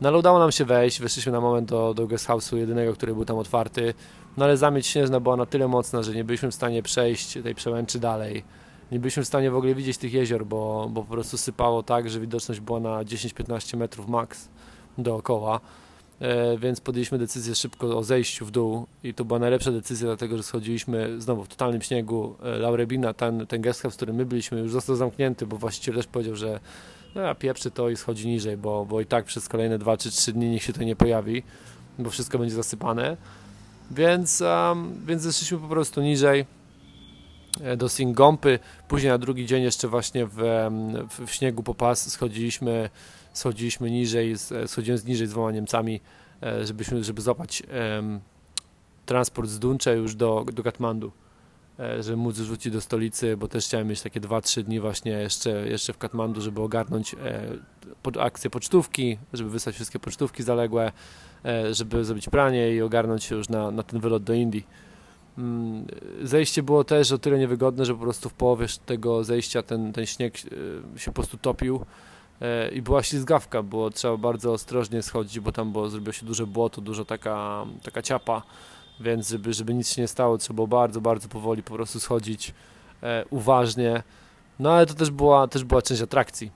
No 0.02 0.10
ale 0.10 0.18
udało 0.18 0.40
nam 0.40 0.52
się 0.52 0.66
wejść, 0.66 1.02
weszliśmy 1.02 1.32
na 1.32 1.42
moment 1.42 1.70
do, 1.70 1.94
do 1.94 2.08
guest 2.08 2.28
house'u 2.28 2.58
jedynego, 2.58 2.94
który 2.94 3.14
był 3.14 3.26
tam 3.26 3.38
otwarty. 3.38 3.94
No 4.38 4.46
ale 4.46 4.58
zamieć 4.58 4.88
śnieżna 4.88 5.20
była 5.20 5.36
na 5.36 5.46
tyle 5.46 5.68
mocna, 5.68 6.04
że 6.04 6.14
nie 6.14 6.24
byliśmy 6.24 6.52
w 6.52 6.56
stanie 6.56 6.84
przejść 6.84 7.34
tej 7.44 7.56
przełęczy 7.56 8.00
dalej 8.00 8.44
nie 8.92 9.00
byliśmy 9.00 9.24
w 9.24 9.28
stanie 9.28 9.52
w 9.52 9.56
ogóle 9.56 9.76
widzieć 9.76 9.98
tych 9.98 10.14
jezior, 10.14 10.46
bo, 10.46 10.90
bo 10.92 11.04
po 11.04 11.12
prostu 11.12 11.38
sypało 11.38 11.84
tak, 11.84 12.10
że 12.10 12.20
widoczność 12.20 12.60
była 12.60 12.80
na 12.80 13.04
10-15 13.04 13.78
metrów 13.78 14.08
max 14.08 14.50
dookoła. 14.98 15.60
E, 16.20 16.58
więc 16.58 16.82
podjęliśmy 16.82 17.18
decyzję 17.18 17.56
szybko 17.56 17.98
o 17.98 18.04
zejściu 18.04 18.46
w 18.46 18.52
dół 18.52 18.88
i 19.04 19.14
to 19.14 19.26
była 19.26 19.40
najlepsza 19.40 19.72
decyzja, 19.72 20.08
dlatego 20.08 20.38
że 20.38 20.44
schodziliśmy 20.44 21.22
znowu 21.22 21.44
w 21.44 21.48
totalnym 21.48 21.82
śniegu. 21.82 22.36
E, 22.44 22.58
Laurebina, 22.58 23.14
ten, 23.14 23.48
ten 23.48 23.62
guest 23.62 23.84
w 23.84 23.96
którym 23.96 24.16
my 24.16 24.26
byliśmy, 24.26 24.60
już 24.60 24.72
został 24.72 24.96
zamknięty, 24.96 25.48
bo 25.48 25.58
właściciel 25.58 25.96
też 25.96 26.08
powiedział, 26.08 26.36
że 26.36 26.60
no, 27.16 27.22
ja 27.22 27.36
pieprzy 27.36 27.72
to 27.72 27.90
i 27.90 27.96
schodzi 27.96 28.28
niżej, 28.28 28.58
bo, 28.58 28.86
bo 28.86 29.02
i 29.02 29.06
tak 29.06 29.26
przez 29.26 29.50
kolejne 29.50 29.80
2 29.80 29.98
czy 29.98 30.12
3 30.12 30.34
dni 30.34 30.50
niech 30.50 30.64
się 30.64 30.74
to 30.74 30.84
nie 30.84 30.96
pojawi, 30.96 31.44
bo 32.00 32.10
wszystko 32.10 32.40
będzie 32.40 32.56
zasypane. 32.56 33.18
Więc, 33.92 34.42
um, 34.42 35.06
więc 35.06 35.22
zeszliśmy 35.22 35.58
po 35.58 35.68
prostu 35.68 36.02
niżej 36.02 36.46
E, 37.64 37.78
do 37.78 37.90
Singompy. 37.90 38.60
Później 38.88 39.12
na 39.12 39.18
drugi 39.18 39.46
dzień 39.46 39.64
jeszcze 39.64 39.88
właśnie 39.88 40.26
w, 40.26 40.38
w, 41.10 41.26
w 41.26 41.32
śniegu 41.32 41.64
po 41.64 41.74
pas 41.74 42.12
schodziliśmy, 42.12 42.90
schodziliśmy 43.38 43.92
niżej, 43.92 44.36
schodziłem 44.66 44.98
z 44.98 45.06
niżej 45.06 45.28
z 45.28 45.30
dwoma 45.30 45.52
Niemcami, 45.52 46.02
e, 46.44 46.66
żebyśmy, 46.66 47.04
żeby 47.04 47.22
złapać 47.22 47.64
transport 49.08 49.50
z 49.50 49.60
Duncze 49.60 49.98
już 49.98 50.16
do, 50.16 50.46
do 50.54 50.64
Katmandu, 50.64 51.12
e, 51.80 52.04
żeby 52.04 52.18
móc 52.18 52.38
rzucić 52.38 52.74
do 52.74 52.82
stolicy, 52.82 53.38
bo 53.38 53.48
też 53.48 53.66
chciałem 53.66 53.88
mieć 53.88 54.02
takie 54.02 54.22
2-3 54.22 54.64
dni 54.64 54.80
właśnie 54.80 55.12
jeszcze, 55.12 55.70
jeszcze 55.70 55.94
w 55.94 55.98
Katmandu, 55.98 56.42
żeby 56.42 56.62
ogarnąć 56.62 57.14
e, 57.14 58.22
akcję 58.22 58.50
pocztówki, 58.50 59.18
żeby 59.34 59.50
wysłać 59.50 59.76
wszystkie 59.76 60.00
pocztówki 60.00 60.44
zaległe, 60.44 60.92
e, 61.46 61.74
żeby 61.74 62.06
zrobić 62.06 62.30
pranie 62.30 62.76
i 62.76 62.82
ogarnąć 62.82 63.24
się 63.24 63.36
już 63.36 63.50
na, 63.50 63.72
na 63.72 63.84
ten 63.84 64.00
wylot 64.00 64.24
do 64.24 64.34
Indii. 64.34 64.68
Mm, 65.38 65.86
zejście 66.24 66.64
było 66.64 66.84
też 66.84 67.12
o 67.12 67.18
tyle 67.18 67.40
niewygodne, 67.40 67.86
że 67.86 67.94
po 67.94 68.02
prostu 68.02 68.30
w 68.30 68.34
połowie 68.34 68.68
tego 68.86 69.24
zejścia 69.24 69.64
ten, 69.64 69.94
ten 69.94 70.06
śnieg 70.06 70.36
e, 70.96 71.00
się 71.00 71.12
po 71.12 71.16
prostu 71.16 71.38
topił 71.38 71.76
e, 71.76 71.86
i 72.74 72.82
była 72.82 73.04
ślizgawka, 73.04 73.64
było 73.64 73.90
trzeba 73.90 74.18
bardzo 74.18 74.54
ostrożnie 74.54 75.02
schodzić, 75.02 75.40
bo 75.40 75.52
tam 75.52 75.72
było, 75.72 75.90
zrobiło 75.90 76.14
się 76.14 76.26
duże 76.26 76.48
błoto, 76.48 76.82
dużo 76.82 77.06
taka, 77.06 77.66
taka 77.84 78.02
ciapa, 78.02 78.42
więc 79.00 79.30
żeby, 79.30 79.54
żeby 79.54 79.74
nic 79.74 79.90
się 79.90 80.02
nie 80.02 80.08
stało, 80.08 80.38
trzeba 80.38 80.56
było 80.56 80.68
bardzo, 80.68 81.02
bardzo 81.02 81.28
powoli 81.28 81.64
po 81.64 81.74
prostu 81.74 82.00
schodzić 82.00 82.54
e, 83.04 83.26
uważnie, 83.30 84.04
no 84.60 84.72
ale 84.72 84.86
to 84.86 84.94
też 84.94 85.12
była, 85.12 85.48
też 85.48 85.64
była 85.64 85.82
część 85.82 86.02
atrakcji. 86.02 86.52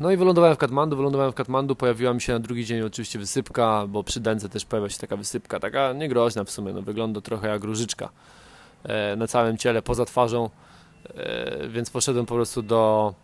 No 0.00 0.10
i 0.10 0.16
wylądowałem 0.16 0.56
w 0.56 0.58
Katmandu, 0.58 0.96
wylądowałem 0.96 1.32
w 1.32 1.34
Katmandu, 1.34 1.76
pojawiła 1.76 2.14
mi 2.14 2.20
się 2.20 2.32
na 2.32 2.38
drugi 2.38 2.64
dzień 2.64 2.82
oczywiście 2.82 3.18
wysypka, 3.18 3.86
bo 3.88 4.04
przy 4.04 4.20
Dęce 4.20 4.48
też 4.48 4.64
pojawia 4.64 4.88
się 4.88 4.98
taka 4.98 5.16
wysypka, 5.16 5.60
taka 5.60 5.92
niegroźna 5.92 6.44
w 6.44 6.50
sumie, 6.50 6.72
no 6.72 6.82
wygląda 6.82 7.20
trochę 7.20 7.48
jak 7.48 7.64
różyczka 7.64 8.08
e, 8.84 9.16
na 9.16 9.26
całym 9.26 9.56
ciele, 9.56 9.82
poza 9.82 10.04
twarzą, 10.04 10.50
e, 11.14 11.68
więc 11.68 11.90
poszedłem 11.90 12.26
po 12.26 12.34
prostu 12.34 12.62
do, 12.62 13.14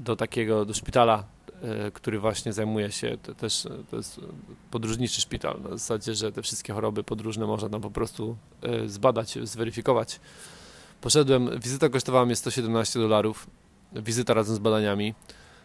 do 0.00 0.16
takiego, 0.16 0.64
do 0.64 0.74
szpitala, 0.74 1.24
e, 1.62 1.90
który 1.90 2.18
właśnie 2.18 2.52
zajmuje 2.52 2.92
się, 2.92 3.16
to 3.22 3.34
też 3.34 3.66
to 3.90 3.96
jest 3.96 4.20
podróżniczy 4.70 5.20
szpital, 5.20 5.60
na 5.62 5.70
zasadzie, 5.70 6.14
że 6.14 6.32
te 6.32 6.42
wszystkie 6.42 6.72
choroby 6.72 7.04
podróżne 7.04 7.46
można 7.46 7.68
tam 7.68 7.80
po 7.80 7.90
prostu 7.90 8.36
zbadać, 8.86 9.38
zweryfikować. 9.42 10.20
Poszedłem, 11.00 11.60
wizyta 11.60 11.88
kosztowała 11.88 12.26
mnie 12.26 12.36
117 12.36 13.00
dolarów, 13.00 13.46
wizyta 13.92 14.34
razem 14.34 14.56
z 14.56 14.58
badaniami, 14.58 15.14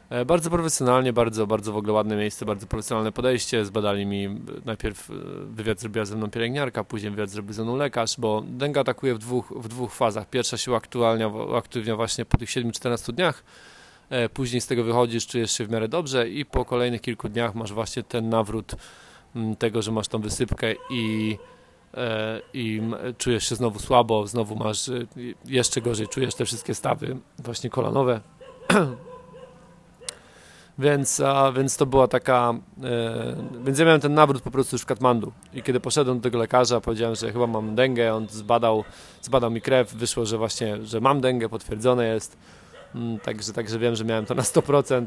E, 0.10 0.26
bardzo 0.26 0.50
profesjonalnie, 0.50 1.14
bardzo, 1.14 1.48
bardzo 1.48 1.74
w 1.74 1.78
ogóle 1.78 1.94
ładne 1.94 2.16
miejsce, 2.16 2.46
bardzo 2.46 2.68
profesjonalne 2.68 3.12
podejście. 3.12 3.66
Zbadali 3.66 4.06
mi 4.06 4.42
najpierw 4.66 5.10
e, 5.10 5.14
wywiad 5.46 5.80
zrobiła 5.80 6.06
ze 6.06 6.16
mną 6.16 6.30
pielęgniarka, 6.30 6.84
później 6.84 7.12
wywiad 7.12 7.30
zrobił 7.30 7.54
ze 7.54 7.64
mną 7.64 7.76
lekarz, 7.76 8.16
bo 8.18 8.44
denga 8.48 8.82
atakuje 8.82 9.16
w 9.16 9.18
dwóch, 9.18 9.54
w 9.56 9.68
dwóch 9.68 9.94
fazach. 9.94 10.30
Pierwsza 10.30 10.58
się 10.58 10.72
uaktywnia, 10.72 11.28
uaktywnia 11.28 11.96
właśnie 11.96 12.26
po 12.26 12.38
tych 12.38 12.50
7-14 12.50 13.14
dniach, 13.14 13.44
e, 13.44 13.44
później 14.34 14.62
z 14.62 14.68
tego 14.68 14.84
wychodzisz, 14.84 15.28
czujesz 15.28 15.52
się 15.52 15.66
w 15.66 15.70
miarę 15.70 15.88
dobrze 15.88 16.30
i 16.30 16.46
po 16.46 16.66
kolejnych 16.66 17.02
kilku 17.02 17.30
dniach 17.30 17.56
masz 17.56 17.74
właśnie 17.74 18.04
ten 18.04 18.30
nawrót 18.30 18.76
tego, 19.60 19.82
że 19.82 19.92
masz 19.92 20.08
tą 20.08 20.22
wysypkę 20.22 20.74
i 20.90 21.38
i 22.54 22.82
czujesz 23.18 23.50
się 23.50 23.56
znowu 23.56 23.80
słabo, 23.80 24.28
znowu 24.28 24.56
masz 24.56 24.92
jeszcze 25.46 25.82
gorzej, 25.82 26.08
czujesz 26.08 26.36
te 26.36 26.46
wszystkie 26.46 26.76
stawy 26.76 27.18
właśnie 27.40 27.70
kolanowe 27.70 28.22
Więc, 30.80 31.20
a, 31.20 31.52
więc 31.52 31.78
to 31.78 31.86
była 31.86 32.08
taka. 32.08 32.54
E, 32.84 33.36
więc 33.66 33.80
ja 33.80 33.86
miałem 33.86 34.02
ten 34.02 34.14
nawrót 34.14 34.42
po 34.42 34.52
prostu 34.52 34.76
już 34.76 34.82
w 34.82 34.86
Katmandu. 34.86 35.32
I 35.54 35.64
kiedy 35.64 35.80
poszedłem 35.80 36.18
do 36.18 36.24
tego 36.24 36.38
lekarza, 36.38 36.82
powiedziałem, 36.82 37.16
że 37.16 37.34
chyba 37.34 37.48
mam 37.48 37.76
dęgę. 37.76 38.16
On 38.16 38.28
zbadał, 38.30 38.84
zbadał 39.22 39.52
mi 39.52 39.62
krew, 39.62 39.94
wyszło, 39.94 40.26
że 40.26 40.38
właśnie, 40.38 40.86
że 40.86 41.02
mam 41.02 41.22
dęgę, 41.22 41.50
potwierdzone 41.50 42.08
jest. 42.08 42.38
Mm, 42.96 43.20
także, 43.20 43.54
także 43.54 43.80
wiem, 43.80 43.96
że 43.96 44.06
miałem 44.06 44.26
to 44.26 44.36
na 44.36 44.44
100%. 44.44 45.06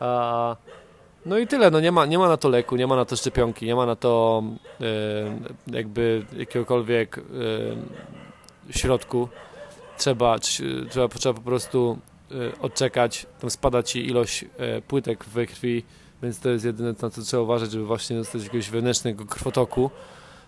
A, 0.00 0.56
no 1.26 1.38
i 1.38 1.46
tyle, 1.46 1.70
no 1.70 1.80
nie 1.80 1.92
ma, 1.92 2.06
nie 2.06 2.18
ma 2.18 2.28
na 2.28 2.36
to 2.36 2.48
leku, 2.48 2.76
nie 2.76 2.86
ma 2.86 2.96
na 2.96 3.04
to 3.04 3.16
szczepionki, 3.16 3.66
nie 3.66 3.74
ma 3.74 3.86
na 3.86 3.96
to 3.96 4.42
e, 4.80 4.84
jakby 5.66 6.26
jakiegokolwiek 6.36 7.18
e, 7.18 7.22
środku. 8.72 9.28
Trzeba, 9.98 10.38
trzeba, 10.38 11.08
trzeba 11.08 11.34
po 11.34 11.40
prostu 11.40 11.98
Y, 12.32 12.52
odczekać, 12.60 13.26
tam 13.40 13.50
spada 13.50 13.82
ci 13.82 14.06
ilość 14.06 14.42
y, 14.42 14.48
płytek 14.88 15.24
we 15.24 15.46
krwi, 15.46 15.82
więc 16.22 16.40
to 16.40 16.48
jest 16.48 16.64
jedyne 16.64 16.94
na 17.02 17.10
co 17.10 17.22
trzeba 17.22 17.42
uważać, 17.42 17.70
żeby 17.70 17.84
właśnie 17.84 18.16
dostać 18.16 18.42
jakiegoś 18.42 18.70
wewnętrznego 18.70 19.24
krwotoku. 19.24 19.90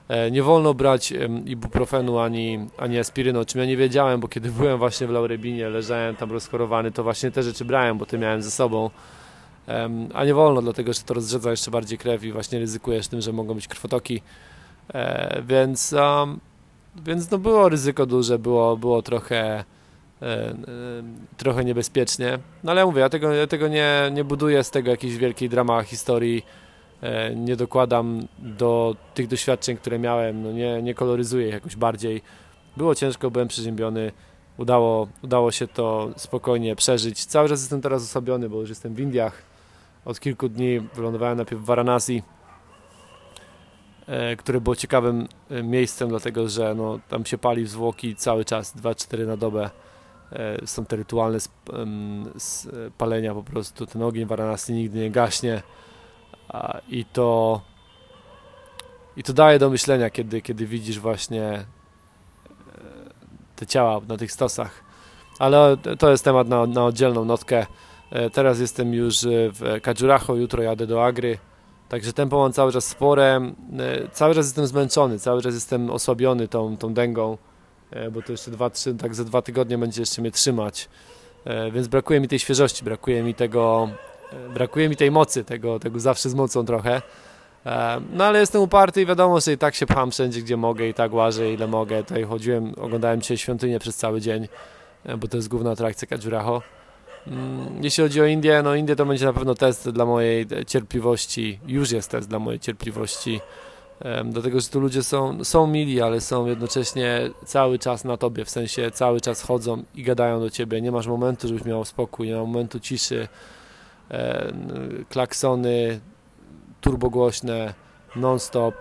E, 0.08 0.30
nie 0.30 0.42
wolno 0.42 0.74
brać 0.74 1.12
ibuprofenu 1.46 2.18
ani, 2.18 2.66
ani 2.78 2.98
aspiryny, 2.98 3.38
o 3.38 3.44
czym 3.44 3.60
ja 3.60 3.66
nie 3.66 3.76
wiedziałem, 3.76 4.20
bo 4.20 4.28
kiedy 4.28 4.50
byłem 4.50 4.78
właśnie 4.78 5.06
w 5.06 5.10
Laurebinie, 5.10 5.68
leżałem 5.68 6.16
tam 6.16 6.32
rozchorowany, 6.32 6.92
to 6.92 7.02
właśnie 7.02 7.30
te 7.30 7.42
rzeczy 7.42 7.64
brałem, 7.64 7.98
bo 7.98 8.06
te 8.06 8.18
miałem 8.18 8.42
ze 8.42 8.50
sobą. 8.50 8.90
A 10.14 10.24
nie 10.24 10.34
wolno, 10.34 10.62
dlatego 10.62 10.92
że 10.92 11.00
to 11.00 11.14
rozrzedza 11.14 11.50
jeszcze 11.50 11.70
bardziej 11.70 11.98
krew 11.98 12.24
i 12.24 12.32
właśnie 12.32 12.58
ryzykujesz 12.58 13.08
tym, 13.08 13.20
że 13.20 13.32
mogą 13.32 13.54
być 13.54 13.68
krwotoki. 13.68 14.22
E, 14.94 15.42
więc, 15.42 15.94
więc 17.04 17.30
no 17.30 17.38
było 17.38 17.68
ryzyko 17.68 18.06
duże, 18.06 18.38
było, 18.38 18.76
było 18.76 19.02
trochę 19.02 19.64
e, 20.22 20.54
trochę 21.36 21.64
niebezpiecznie. 21.64 22.38
No 22.64 22.70
ale 22.72 22.80
ja 22.80 22.86
mówię, 22.86 23.00
ja 23.00 23.08
tego, 23.08 23.32
ja 23.32 23.46
tego 23.46 23.68
nie, 23.68 24.10
nie 24.12 24.24
buduję 24.24 24.64
z 24.64 24.70
tego 24.70 24.90
jakiejś 24.90 25.16
wielkiej 25.16 25.48
drama 25.48 25.82
historii. 25.82 26.42
E, 27.00 27.34
nie 27.34 27.56
dokładam 27.56 28.20
do 28.38 28.96
tych 29.14 29.26
doświadczeń, 29.26 29.76
które 29.76 29.98
miałem, 29.98 30.42
no 30.42 30.52
nie, 30.52 30.82
nie 30.82 30.94
koloryzuję 30.94 31.46
ich 31.46 31.54
jakoś 31.54 31.76
bardziej. 31.76 32.22
Było 32.76 32.94
ciężko, 32.94 33.30
byłem 33.30 33.48
przeziębiony, 33.48 34.12
udało, 34.56 35.08
udało 35.22 35.52
się 35.52 35.66
to 35.66 36.10
spokojnie 36.16 36.76
przeżyć. 36.76 37.24
Cały 37.24 37.48
czas 37.48 37.60
jestem 37.60 37.80
teraz 37.80 38.02
osłabiony, 38.02 38.48
bo 38.48 38.60
już 38.60 38.68
jestem 38.68 38.94
w 38.94 39.00
Indiach. 39.00 39.42
Od 40.04 40.20
kilku 40.20 40.48
dni 40.48 40.80
wylądowałem 40.94 41.36
najpierw 41.36 41.62
w 41.62 41.64
Varanasi, 41.64 42.22
e, 44.06 44.36
które 44.36 44.60
było 44.60 44.76
ciekawym 44.76 45.28
e, 45.50 45.62
miejscem, 45.62 46.08
dlatego 46.08 46.48
że 46.48 46.74
no, 46.74 47.00
tam 47.08 47.26
się 47.26 47.38
pali 47.38 47.66
zwłoki 47.66 48.16
cały 48.16 48.44
czas, 48.44 48.76
2-4 48.76 49.26
na 49.26 49.36
dobę. 49.36 49.70
Są 50.64 50.84
te 50.84 50.96
rytualne 50.96 51.38
spalenia 52.38 53.34
po 53.34 53.42
prostu. 53.42 53.86
Ten 53.86 54.02
ogień 54.02 54.26
Varanasi 54.26 54.72
nigdy 54.72 54.98
nie 54.98 55.10
gaśnie 55.10 55.62
i 56.88 57.04
to 57.04 57.60
i 59.16 59.22
to 59.22 59.32
daje 59.32 59.58
do 59.58 59.70
myślenia, 59.70 60.10
kiedy, 60.10 60.42
kiedy 60.42 60.66
widzisz 60.66 60.98
właśnie 60.98 61.64
te 63.56 63.66
ciała 63.66 64.00
na 64.08 64.16
tych 64.16 64.32
stosach. 64.32 64.84
Ale 65.38 65.76
to 65.98 66.10
jest 66.10 66.24
temat 66.24 66.48
na, 66.48 66.66
na 66.66 66.84
oddzielną 66.84 67.24
notkę. 67.24 67.66
E, 68.10 68.30
teraz 68.30 68.60
jestem 68.60 68.94
już 68.94 69.24
e, 69.24 69.28
w 69.30 69.80
Kajuracho, 69.82 70.34
jutro 70.34 70.62
jadę 70.62 70.86
do 70.86 71.04
Agry. 71.04 71.38
Także 71.88 72.12
tempo 72.12 72.38
mam 72.38 72.52
cały 72.52 72.72
czas 72.72 72.84
spore. 72.84 73.40
E, 73.78 74.08
cały 74.12 74.34
czas 74.34 74.46
jestem 74.46 74.66
zmęczony, 74.66 75.18
cały 75.18 75.42
czas 75.42 75.54
jestem 75.54 75.90
osłabiony 75.90 76.48
tą, 76.48 76.76
tą 76.76 76.94
dęgą, 76.94 77.38
bo 78.12 78.22
to 78.22 78.32
jeszcze 78.32 78.50
dwa, 78.50 78.70
trzy, 78.70 78.94
tak 78.94 79.14
za 79.14 79.24
dwa 79.24 79.42
tygodnie 79.42 79.78
będzie 79.78 80.02
jeszcze 80.02 80.22
mnie 80.22 80.30
trzymać. 80.30 80.88
Więc 81.72 81.88
brakuje 81.88 82.20
mi 82.20 82.28
tej 82.28 82.38
świeżości, 82.38 82.84
brakuje 82.84 83.22
mi 83.22 83.34
tego, 83.34 83.88
brakuje 84.54 84.88
mi 84.88 84.96
tej 84.96 85.10
mocy, 85.10 85.44
tego, 85.44 85.78
tego 85.78 86.00
zawsze 86.00 86.30
z 86.30 86.34
mocą 86.34 86.64
trochę. 86.64 87.02
No 88.12 88.24
ale 88.24 88.40
jestem 88.40 88.62
uparty 88.62 89.02
i 89.02 89.06
wiadomo, 89.06 89.40
że 89.40 89.52
i 89.52 89.58
tak 89.58 89.74
się 89.74 89.86
pcham 89.86 90.10
wszędzie, 90.10 90.42
gdzie 90.42 90.56
mogę 90.56 90.88
i 90.88 90.94
tak 90.94 91.12
łażę, 91.12 91.52
ile 91.52 91.66
mogę. 91.66 92.04
Tutaj 92.04 92.24
chodziłem, 92.24 92.74
oglądałem 92.76 93.20
dzisiaj 93.20 93.36
świątynię 93.36 93.78
przez 93.78 93.96
cały 93.96 94.20
dzień, 94.20 94.48
bo 95.18 95.28
to 95.28 95.36
jest 95.36 95.48
główna 95.48 95.70
atrakcja 95.70 96.08
Kajuraho. 96.08 96.62
Mm, 97.26 97.84
jeśli 97.84 98.02
chodzi 98.02 98.20
o 98.20 98.24
Indię, 98.24 98.62
no 98.62 98.74
Indie 98.74 98.96
to 98.96 99.06
będzie 99.06 99.24
na 99.24 99.32
pewno 99.32 99.54
test 99.54 99.90
dla 99.90 100.06
mojej 100.06 100.46
cierpliwości, 100.66 101.60
już 101.66 101.90
jest 101.90 102.10
test 102.10 102.28
dla 102.28 102.38
mojej 102.38 102.60
cierpliwości, 102.60 103.40
dlatego, 104.24 104.60
że 104.60 104.68
tu 104.68 104.80
ludzie 104.80 105.02
są, 105.02 105.44
są 105.44 105.66
mili, 105.66 106.00
ale 106.00 106.20
są 106.20 106.46
jednocześnie 106.46 107.30
cały 107.44 107.78
czas 107.78 108.04
na 108.04 108.16
tobie, 108.16 108.44
w 108.44 108.50
sensie 108.50 108.90
cały 108.90 109.20
czas 109.20 109.42
chodzą 109.42 109.82
i 109.94 110.02
gadają 110.02 110.40
do 110.40 110.50
ciebie, 110.50 110.80
nie 110.80 110.92
masz 110.92 111.06
momentu, 111.06 111.48
żebyś 111.48 111.64
miał 111.64 111.84
spokój, 111.84 112.26
nie 112.26 112.34
ma 112.34 112.40
momentu 112.40 112.80
ciszy, 112.80 113.28
klaksony, 115.08 116.00
turbogłośne, 116.80 117.74
non-stop. 118.16 118.74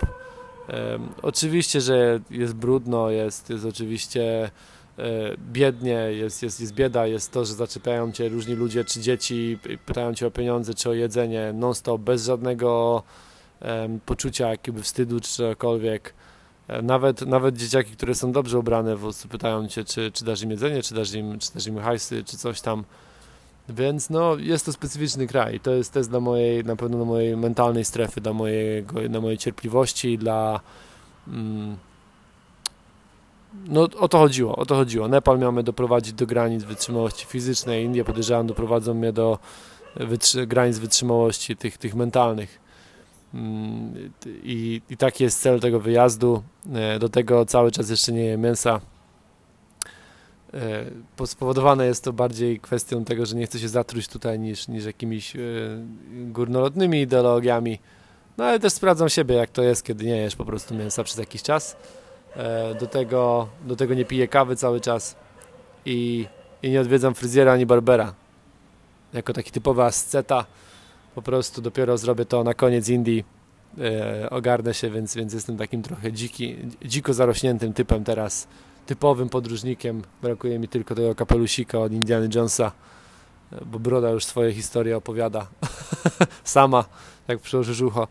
oczywiście, 1.22 1.82
że 1.82 2.20
jest 2.30 2.54
brudno, 2.54 3.10
jest, 3.10 3.50
jest 3.50 3.66
oczywiście 3.66 4.44
e, 4.44 4.50
biednie, 5.52 5.94
jest, 5.94 6.44
jest, 6.44 6.62
jest 6.62 6.74
bieda, 6.74 7.08
jest 7.08 7.32
to, 7.32 7.46
że 7.46 7.54
zaczepiają 7.54 8.12
cię 8.12 8.30
różni 8.30 8.56
ludzie, 8.56 8.86
czy 8.86 9.00
dzieci, 9.00 9.60
pytają 9.86 10.14
cię 10.14 10.28
o 10.28 10.32
pieniądze, 10.32 10.74
czy 10.74 10.90
o 10.90 10.94
jedzenie, 10.94 11.54
non-stop, 11.54 12.02
bez 12.02 12.26
żadnego 12.26 13.04
poczucia 14.06 14.50
jakiegoś 14.50 14.82
wstydu, 14.82 15.20
czy 15.20 15.30
czegokolwiek. 15.30 16.14
E, 16.68 16.82
nawet, 16.82 17.22
nawet 17.22 17.58
dzieciaki, 17.58 17.92
które 17.92 18.16
są 18.16 18.32
dobrze 18.32 18.60
ubrane, 18.60 18.98
po 18.98 19.10
pytają 19.30 19.68
cię, 19.68 19.84
czy, 19.84 20.12
czy 20.12 20.26
dasz 20.26 20.42
im 20.42 20.52
jedzenie, 20.52 20.84
czy 20.84 20.96
dasz 20.96 21.14
im, 21.14 21.40
czy 21.40 21.54
dasz 21.54 21.68
im 21.68 21.80
hajsy, 21.80 22.24
czy 22.24 22.38
coś 22.38 22.62
tam. 22.62 22.84
Więc 23.70 24.10
no, 24.10 24.36
jest 24.36 24.66
to 24.66 24.74
specyficzny 24.74 25.28
kraj. 25.28 25.60
To 25.60 25.72
jest 25.72 25.94
test 25.94 26.10
dla 26.10 26.20
mojej, 26.20 26.64
na 26.64 26.76
pewno 26.76 26.98
dla 26.98 27.06
mojej 27.06 27.38
mentalnej 27.38 27.86
strefy, 27.86 28.22
dla 28.22 28.34
mojego, 28.34 29.10
dla 29.10 29.22
mojej 29.22 29.38
cierpliwości, 29.38 30.18
dla... 30.18 30.60
Mm, 31.28 31.78
no 33.68 33.82
o 34.00 34.08
to 34.08 34.18
chodziło, 34.18 34.56
o 34.56 34.66
to 34.66 34.76
chodziło. 34.76 35.08
Nepal 35.08 35.40
miał 35.40 35.52
mnie 35.52 35.64
doprowadzić 35.64 36.14
do 36.14 36.26
granic 36.26 36.64
wytrzymałości 36.64 37.26
fizycznej, 37.26 37.86
Indie 37.86 38.04
podejrzewam 38.04 38.48
doprowadzą 38.48 38.94
mnie 38.94 39.14
do 39.14 39.40
wytrzy 39.96 40.48
granic 40.48 40.78
wytrzymałości 40.78 41.56
tych, 41.58 41.78
tych 41.78 41.96
mentalnych. 41.96 42.60
Mm, 43.34 44.12
I, 44.26 44.82
I 44.90 44.98
taki 44.98 45.24
jest 45.24 45.42
cel 45.42 45.60
tego 45.60 45.80
wyjazdu. 45.80 46.44
E, 46.74 47.00
do 47.00 47.10
tego 47.10 47.46
cały 47.46 47.72
czas 47.72 47.90
jeszcze 47.90 48.12
nie 48.12 48.24
jem 48.26 48.42
mięsa 48.42 48.82
spowodowane 51.26 51.86
jest 51.86 52.04
to 52.04 52.14
bardziej 52.14 52.60
kwestią 52.60 53.06
tego, 53.06 53.26
że 53.26 53.36
nie 53.36 53.46
chcę 53.46 53.60
się 53.60 53.70
zatruć 53.70 54.08
tutaj 54.08 54.40
niż, 54.40 54.68
niż 54.68 54.86
jakimiś 54.86 55.36
e, 55.36 55.40
górnolotnymi 56.12 57.02
ideologiami. 57.02 57.80
No 58.38 58.46
ale 58.46 58.60
też 58.60 58.74
sprawdzam 58.74 59.10
siebie, 59.10 59.36
jak 59.36 59.50
to 59.50 59.64
jest, 59.64 59.84
kiedy 59.84 60.06
nie 60.06 60.18
jesz 60.18 60.36
po 60.36 60.46
prostu 60.46 60.76
mięsa 60.76 61.04
przez 61.04 61.18
jakiś 61.18 61.44
czas. 61.44 61.78
E, 62.36 62.76
do 62.76 62.88
tego, 62.88 63.48
do 63.66 63.76
tego 63.76 63.94
nie 63.94 64.06
piję 64.06 64.28
kawy 64.28 64.56
cały 64.56 64.82
czas 64.82 65.16
i, 65.86 66.28
i 66.64 66.70
nie 66.70 66.82
odwiedzam 66.82 67.16
fryzjera 67.16 67.54
ani 67.54 67.66
barbera. 67.66 68.14
Jako 69.14 69.34
taki 69.34 69.52
typowy 69.52 69.84
asceta 69.84 70.46
po 71.16 71.22
prostu 71.22 71.62
dopiero 71.62 71.98
zrobię 71.98 72.26
to 72.26 72.44
na 72.44 72.54
koniec 72.54 72.90
Indii. 72.90 73.24
ogarnę 74.30 74.74
się, 74.74 74.90
więc, 74.90 75.16
więc 75.16 75.34
jestem 75.34 75.58
takim 75.58 75.82
trochę 75.82 76.14
dziki, 76.14 76.56
dziko 76.86 77.14
zarośniętym 77.14 77.74
typem 77.74 78.04
teraz 78.04 78.48
typowym 78.88 79.30
podróżnikiem. 79.30 80.02
Brakuje 80.22 80.60
mi 80.60 80.68
tylko 80.68 80.96
tego 80.96 81.16
kapelusika 81.16 81.80
od 81.80 81.92
Indiana 81.92 82.28
Jonesa, 82.36 82.72
bo 83.66 83.80
broda 83.80 84.10
już 84.10 84.26
swoje 84.26 84.54
historie 84.54 84.98
opowiada 84.98 85.48
sama, 86.44 86.86
jak 87.28 87.40
przyłożysz 87.40 87.82
ucho. 87.82 88.08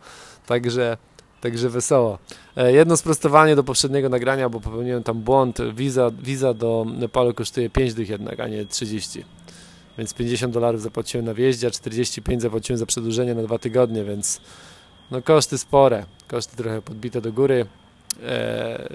Także, 0.46 0.96
także 1.40 1.68
wesoło. 1.68 2.18
E, 2.56 2.72
jedno 2.72 2.96
sprostowanie 2.96 3.56
do 3.56 3.64
poprzedniego 3.64 4.08
nagrania, 4.08 4.48
bo 4.48 4.60
popełniłem 4.60 5.02
tam 5.02 5.20
błąd. 5.22 5.58
Wiza, 5.74 6.10
wiza 6.22 6.54
do 6.54 6.86
Nepalu 6.98 7.34
kosztuje 7.34 7.70
5 7.70 7.94
dych 7.94 8.08
jednak, 8.08 8.40
a 8.40 8.48
nie 8.48 8.66
30. 8.66 9.24
Więc 9.98 10.14
50 10.14 10.54
dolarów 10.54 10.82
zapłaciłem 10.82 11.26
na 11.26 11.34
wjeździe, 11.34 11.66
a 11.66 11.70
45 11.70 12.42
zapłaciłem 12.42 12.78
za 12.78 12.86
przedłużenie 12.86 13.34
na 13.34 13.42
dwa 13.42 13.58
tygodnie, 13.58 14.04
więc 14.04 14.40
no 15.10 15.22
koszty 15.22 15.58
spore. 15.58 16.04
Koszty 16.28 16.56
trochę 16.56 16.82
podbite 16.82 17.20
do 17.20 17.32
góry. 17.32 17.66
E, 18.22 18.88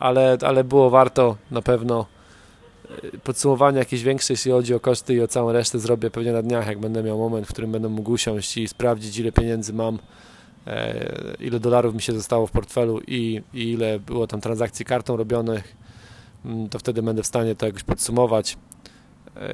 ale, 0.00 0.38
ale 0.42 0.64
było 0.64 0.90
warto 0.90 1.36
na 1.50 1.62
pewno. 1.62 2.06
E, 3.14 3.18
podsumowanie 3.18 3.78
jakieś 3.78 4.02
większe, 4.02 4.32
jeśli 4.32 4.52
chodzi 4.52 4.74
o 4.74 4.80
koszty 4.80 5.14
i 5.14 5.20
o 5.20 5.28
całą 5.28 5.52
resztę 5.52 5.78
zrobię 5.78 6.10
pewnie 6.10 6.32
na 6.32 6.42
dniach, 6.42 6.66
jak 6.66 6.78
będę 6.78 7.02
miał 7.02 7.18
moment, 7.18 7.46
w 7.46 7.52
którym 7.52 7.72
będę 7.72 7.88
mógł 7.88 8.12
usiąść 8.12 8.56
i 8.56 8.68
sprawdzić, 8.68 9.18
ile 9.18 9.32
pieniędzy 9.32 9.72
mam, 9.72 9.98
e, 10.66 10.94
ile 11.40 11.60
dolarów 11.60 11.94
mi 11.94 12.02
się 12.02 12.12
zostało 12.12 12.46
w 12.46 12.50
portfelu 12.50 13.00
i, 13.06 13.42
i 13.54 13.70
ile 13.70 13.98
było 13.98 14.26
tam 14.26 14.40
transakcji 14.40 14.84
kartą 14.84 15.16
robionych, 15.16 15.76
mm, 16.44 16.68
to 16.68 16.78
wtedy 16.78 17.02
będę 17.02 17.22
w 17.22 17.26
stanie 17.26 17.54
to 17.54 17.66
jakoś 17.66 17.82
podsumować. 17.82 18.56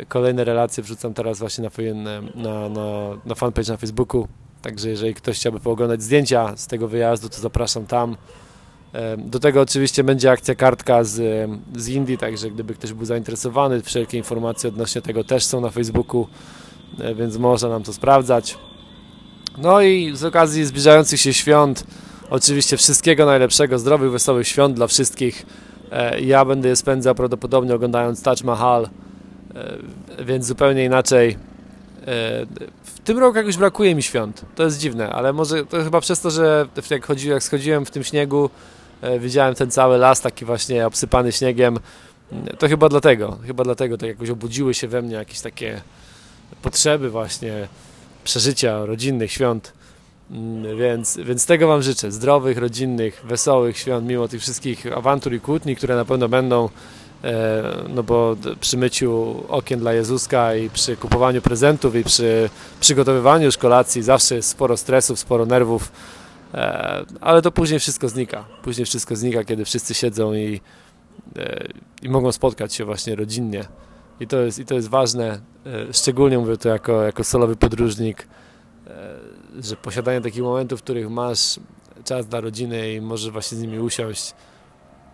Kolejne 0.09 0.45
relacje 0.45 0.83
wrzucam 0.83 1.15
teraz 1.15 1.39
właśnie 1.39 1.65
na, 1.65 2.21
na, 2.35 2.69
na, 2.69 3.17
na 3.25 3.35
fanpage 3.35 3.73
na 3.73 3.77
Facebooku, 3.77 4.29
także 4.63 4.89
jeżeli 4.89 5.15
ktoś 5.15 5.37
chciałby 5.37 5.61
pooglądać 5.61 6.03
zdjęcia 6.03 6.57
z 6.57 6.67
tego 6.67 6.89
wyjazdu, 6.89 7.29
to 7.29 7.41
zapraszam 7.41 7.87
tam. 7.87 8.17
Do 9.19 9.41
tego 9.41 9.61
oczywiście 9.61 10.05
będzie 10.05 10.31
akcja 10.31 10.55
kartka 10.55 11.05
z, 11.05 11.49
z 11.77 11.89
Indii, 11.89 12.19
także 12.19 12.51
gdyby 12.51 12.75
ktoś 12.75 12.93
był 12.93 13.05
zainteresowany, 13.05 13.83
wszelkie 13.83 14.19
informacje 14.19 14.69
odnośnie 14.69 15.03
tego 15.03 15.25
też 15.25 15.45
są 15.45 15.61
na 15.61 15.71
Facebooku, 15.71 16.27
e, 17.01 17.15
więc 17.15 17.37
można 17.37 17.69
nam 17.69 17.83
to 17.83 17.93
sprawdzać. 17.93 18.59
No 19.59 19.81
i 19.81 20.17
z 20.17 20.25
okazji 20.25 20.65
zbliżających 20.65 21.21
się 21.21 21.35
świąt, 21.35 21.85
oczywiście 22.31 22.77
wszystkiego 22.77 23.27
najlepszego, 23.27 23.79
zdrowych, 23.79 24.11
wesołych 24.11 24.49
świąt 24.49 24.75
dla 24.75 24.87
wszystkich. 24.87 25.47
E, 25.93 26.21
ja 26.21 26.45
będę 26.45 26.69
je 26.69 26.77
spędzał 26.77 27.15
prawdopodobnie 27.15 27.75
oglądając 27.75 28.23
Taj 28.23 28.37
Mahal, 28.45 28.89
e, 29.55 30.25
więc 30.25 30.47
zupełnie 30.47 30.85
inaczej. 30.85 31.37
W 32.85 33.01
tym 33.05 33.19
roku 33.19 33.37
jakoś 33.37 33.57
brakuje 33.57 33.95
mi 33.95 34.03
świąt. 34.03 34.45
To 34.55 34.63
jest 34.63 34.79
dziwne, 34.79 35.11
ale 35.11 35.33
może 35.33 35.67
to 35.67 35.85
chyba 35.85 36.01
przez 36.01 36.21
to, 36.21 36.31
że 36.31 36.67
jak, 36.91 37.07
chodzi, 37.07 37.29
jak 37.29 37.43
schodziłem 37.43 37.87
w 37.87 37.91
tym 37.91 38.05
śniegu, 38.05 38.51
widziałem 39.19 39.55
ten 39.55 39.71
cały 39.71 39.99
las 39.99 40.21
taki 40.21 40.45
właśnie 40.45 40.87
obsypany 40.87 41.33
śniegiem. 41.33 41.79
To 42.59 42.69
chyba 42.69 42.89
dlatego, 42.89 43.39
chyba 43.47 43.65
dlatego 43.65 43.99
tak 43.99 44.09
jakoś 44.09 44.31
obudziły 44.31 44.75
się 44.75 44.89
we 44.89 45.03
mnie 45.03 45.15
jakieś 45.15 45.41
takie 45.41 45.81
potrzeby 46.63 47.11
właśnie 47.11 47.69
przeżycia 48.25 48.87
rodzinnych 48.87 49.33
świąt. 49.33 49.73
Mm, 50.31 50.79
więc, 50.79 51.17
więc 51.17 51.47
tego 51.47 51.69
Wam 51.69 51.83
życzę. 51.83 52.13
Zdrowych, 52.13 52.59
rodzinnych, 52.59 53.23
wesołych 53.25 53.79
świąt, 53.79 54.09
mimo 54.09 54.29
tych 54.29 54.41
wszystkich 54.41 54.87
awantur 54.97 55.35
i 55.35 55.41
kłótni, 55.41 55.77
które 55.77 55.97
na 55.97 56.05
pewno 56.05 56.29
będą, 56.29 56.69
e, 57.25 57.63
no 57.89 58.03
bo 58.03 58.37
przy 58.61 58.77
myciu 58.77 59.43
okien 59.49 59.81
dla 59.81 59.93
Jezuska 59.93 60.55
i 60.55 60.71
przy 60.71 60.97
kupowaniu 60.97 61.43
prezentów 61.43 61.95
i 61.95 62.05
przy 62.05 62.51
przygotowywaniu 62.81 63.45
już 63.45 63.57
kolacji 63.57 64.03
zawsze 64.03 64.35
jest 64.35 64.49
sporo 64.49 64.77
stresów, 64.77 65.19
sporo 65.19 65.47
nerwów 65.47 65.93
E, 65.93 66.26
ale 67.21 67.43
to 67.43 67.53
później 67.53 67.81
wszystko 67.81 68.09
znika. 68.09 68.45
Później 68.63 68.87
wszystko 68.87 69.17
znika, 69.17 69.45
kiedy 69.45 69.65
wszyscy 69.65 69.95
siedzą 69.95 70.35
i, 70.35 70.61
e, 71.39 71.69
i 72.03 72.09
mogą 72.09 72.33
spotkać 72.33 72.75
się 72.75 72.85
właśnie 72.85 73.17
rodzinnie. 73.17 73.65
I 74.21 74.27
to 74.27 74.41
jest, 74.41 74.59
i 74.59 74.65
to 74.65 74.75
jest 74.75 74.89
ważne. 74.89 75.41
E, 75.67 75.93
szczególnie 75.93 76.39
mówię 76.39 76.57
to 76.57 76.69
jako, 76.69 77.03
jako 77.03 77.25
solowy 77.25 77.57
podróżnik. 77.57 78.29
że 79.61 79.77
posiadanie 79.77 80.21
takich 80.21 80.43
momentów, 80.43 80.81
w 80.81 80.83
których 80.83 81.11
masz 81.11 81.61
czas 82.05 82.27
dla 82.27 82.41
rodziny 82.41 82.93
i 82.93 83.01
możesz 83.01 83.31
właśnie 83.31 83.59
z 83.59 83.61
nimi 83.61 83.79
usiąść, 83.79 84.35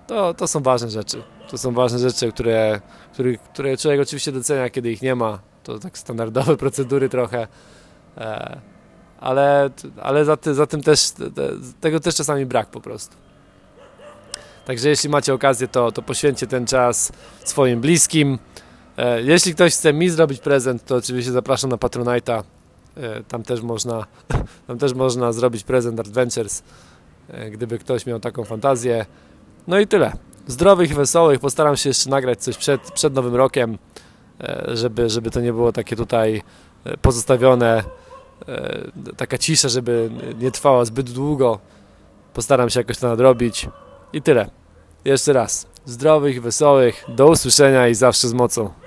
to, 0.06 0.34
to 0.34 0.48
są 0.48 0.60
ważne 0.60 0.90
rzeczy. 0.90 1.22
To 1.50 1.58
są 1.58 1.72
ważne 1.72 1.98
rzeczy, 1.98 2.32
które, 2.32 2.80
które, 3.12 3.36
które 3.36 3.76
człowiek 3.76 4.00
oczywiście 4.00 4.32
docenia, 4.32 4.70
kiedy 4.70 4.92
ich 4.92 5.02
nie 5.02 5.14
ma. 5.14 5.38
To 5.62 5.78
tak 5.78 5.98
standardowe 5.98 6.56
procedury 6.56 7.08
trochę, 7.08 7.48
e, 8.16 8.60
ale, 9.22 9.70
ale 10.00 10.24
za, 10.24 10.36
ty, 10.36 10.54
za 10.54 10.66
tym 10.66 10.82
też, 10.82 11.12
tego 11.80 12.00
też 12.00 12.14
czasami 12.14 12.46
brak 12.46 12.70
po 12.70 12.80
prostu. 12.80 13.16
Także 14.64 14.88
jeśli 14.88 15.08
macie 15.08 15.34
okazję, 15.34 15.68
to, 15.68 15.92
to 15.92 16.02
poświęćcie 16.02 16.46
ten 16.46 16.66
czas 16.66 17.12
swoim 17.44 17.80
bliskim. 17.80 18.38
E, 18.96 19.22
jeśli 19.22 19.54
ktoś 19.54 19.72
chce 19.72 19.92
mi 19.92 20.10
zrobić 20.10 20.40
prezent, 20.40 20.84
to 20.84 20.96
oczywiście 20.96 21.32
zapraszam 21.32 21.70
na 21.70 21.76
Patronite'a. 21.76 22.42
E, 22.96 23.22
tam 23.22 23.42
też 23.42 23.60
można, 23.60 24.06
tam 24.66 24.78
też 24.78 24.94
można 24.94 25.32
zrobić 25.32 25.64
prezent 25.64 26.00
Adventures, 26.00 26.62
gdyby 27.52 27.78
ktoś 27.78 28.06
miał 28.06 28.20
taką 28.20 28.44
fantazję. 28.44 29.06
No 29.66 29.78
i 29.78 29.86
tyle. 29.86 30.12
Zdrowych 30.46 30.90
i 30.90 30.94
wesołych. 30.94 31.40
Postaram 31.40 31.76
się 31.76 31.90
jeszcze 31.90 32.10
nagrać 32.10 32.42
coś 32.42 32.56
przed, 32.56 32.92
przed 32.92 33.14
Nowym 33.14 33.34
Rokiem, 33.34 33.78
e, 34.40 34.76
żeby, 34.76 35.08
żeby 35.08 35.30
to 35.30 35.40
nie 35.40 35.52
było 35.52 35.72
takie 35.72 35.96
tutaj 35.96 36.42
e, 36.84 36.96
pozostawione, 36.96 37.78
e, 37.78 38.01
taka 39.16 39.38
cisza, 39.38 39.68
żeby 39.68 40.10
nie 40.38 40.50
trwała 40.50 40.84
zbyt 40.84 41.10
długo. 41.10 41.58
Postaram 42.34 42.70
się 42.70 42.80
jakoś 42.80 42.98
to 42.98 43.08
nadrobić. 43.08 43.68
I 44.12 44.22
tyle. 44.22 44.50
Jeszcze 45.04 45.32
raz. 45.32 45.66
Zdrowych, 45.86 46.42
wesołych, 46.42 47.04
do 47.08 47.28
usłyszenia 47.28 47.88
i 47.88 47.94
zawsze 47.94 48.28
z 48.28 48.32
mocą. 48.32 48.81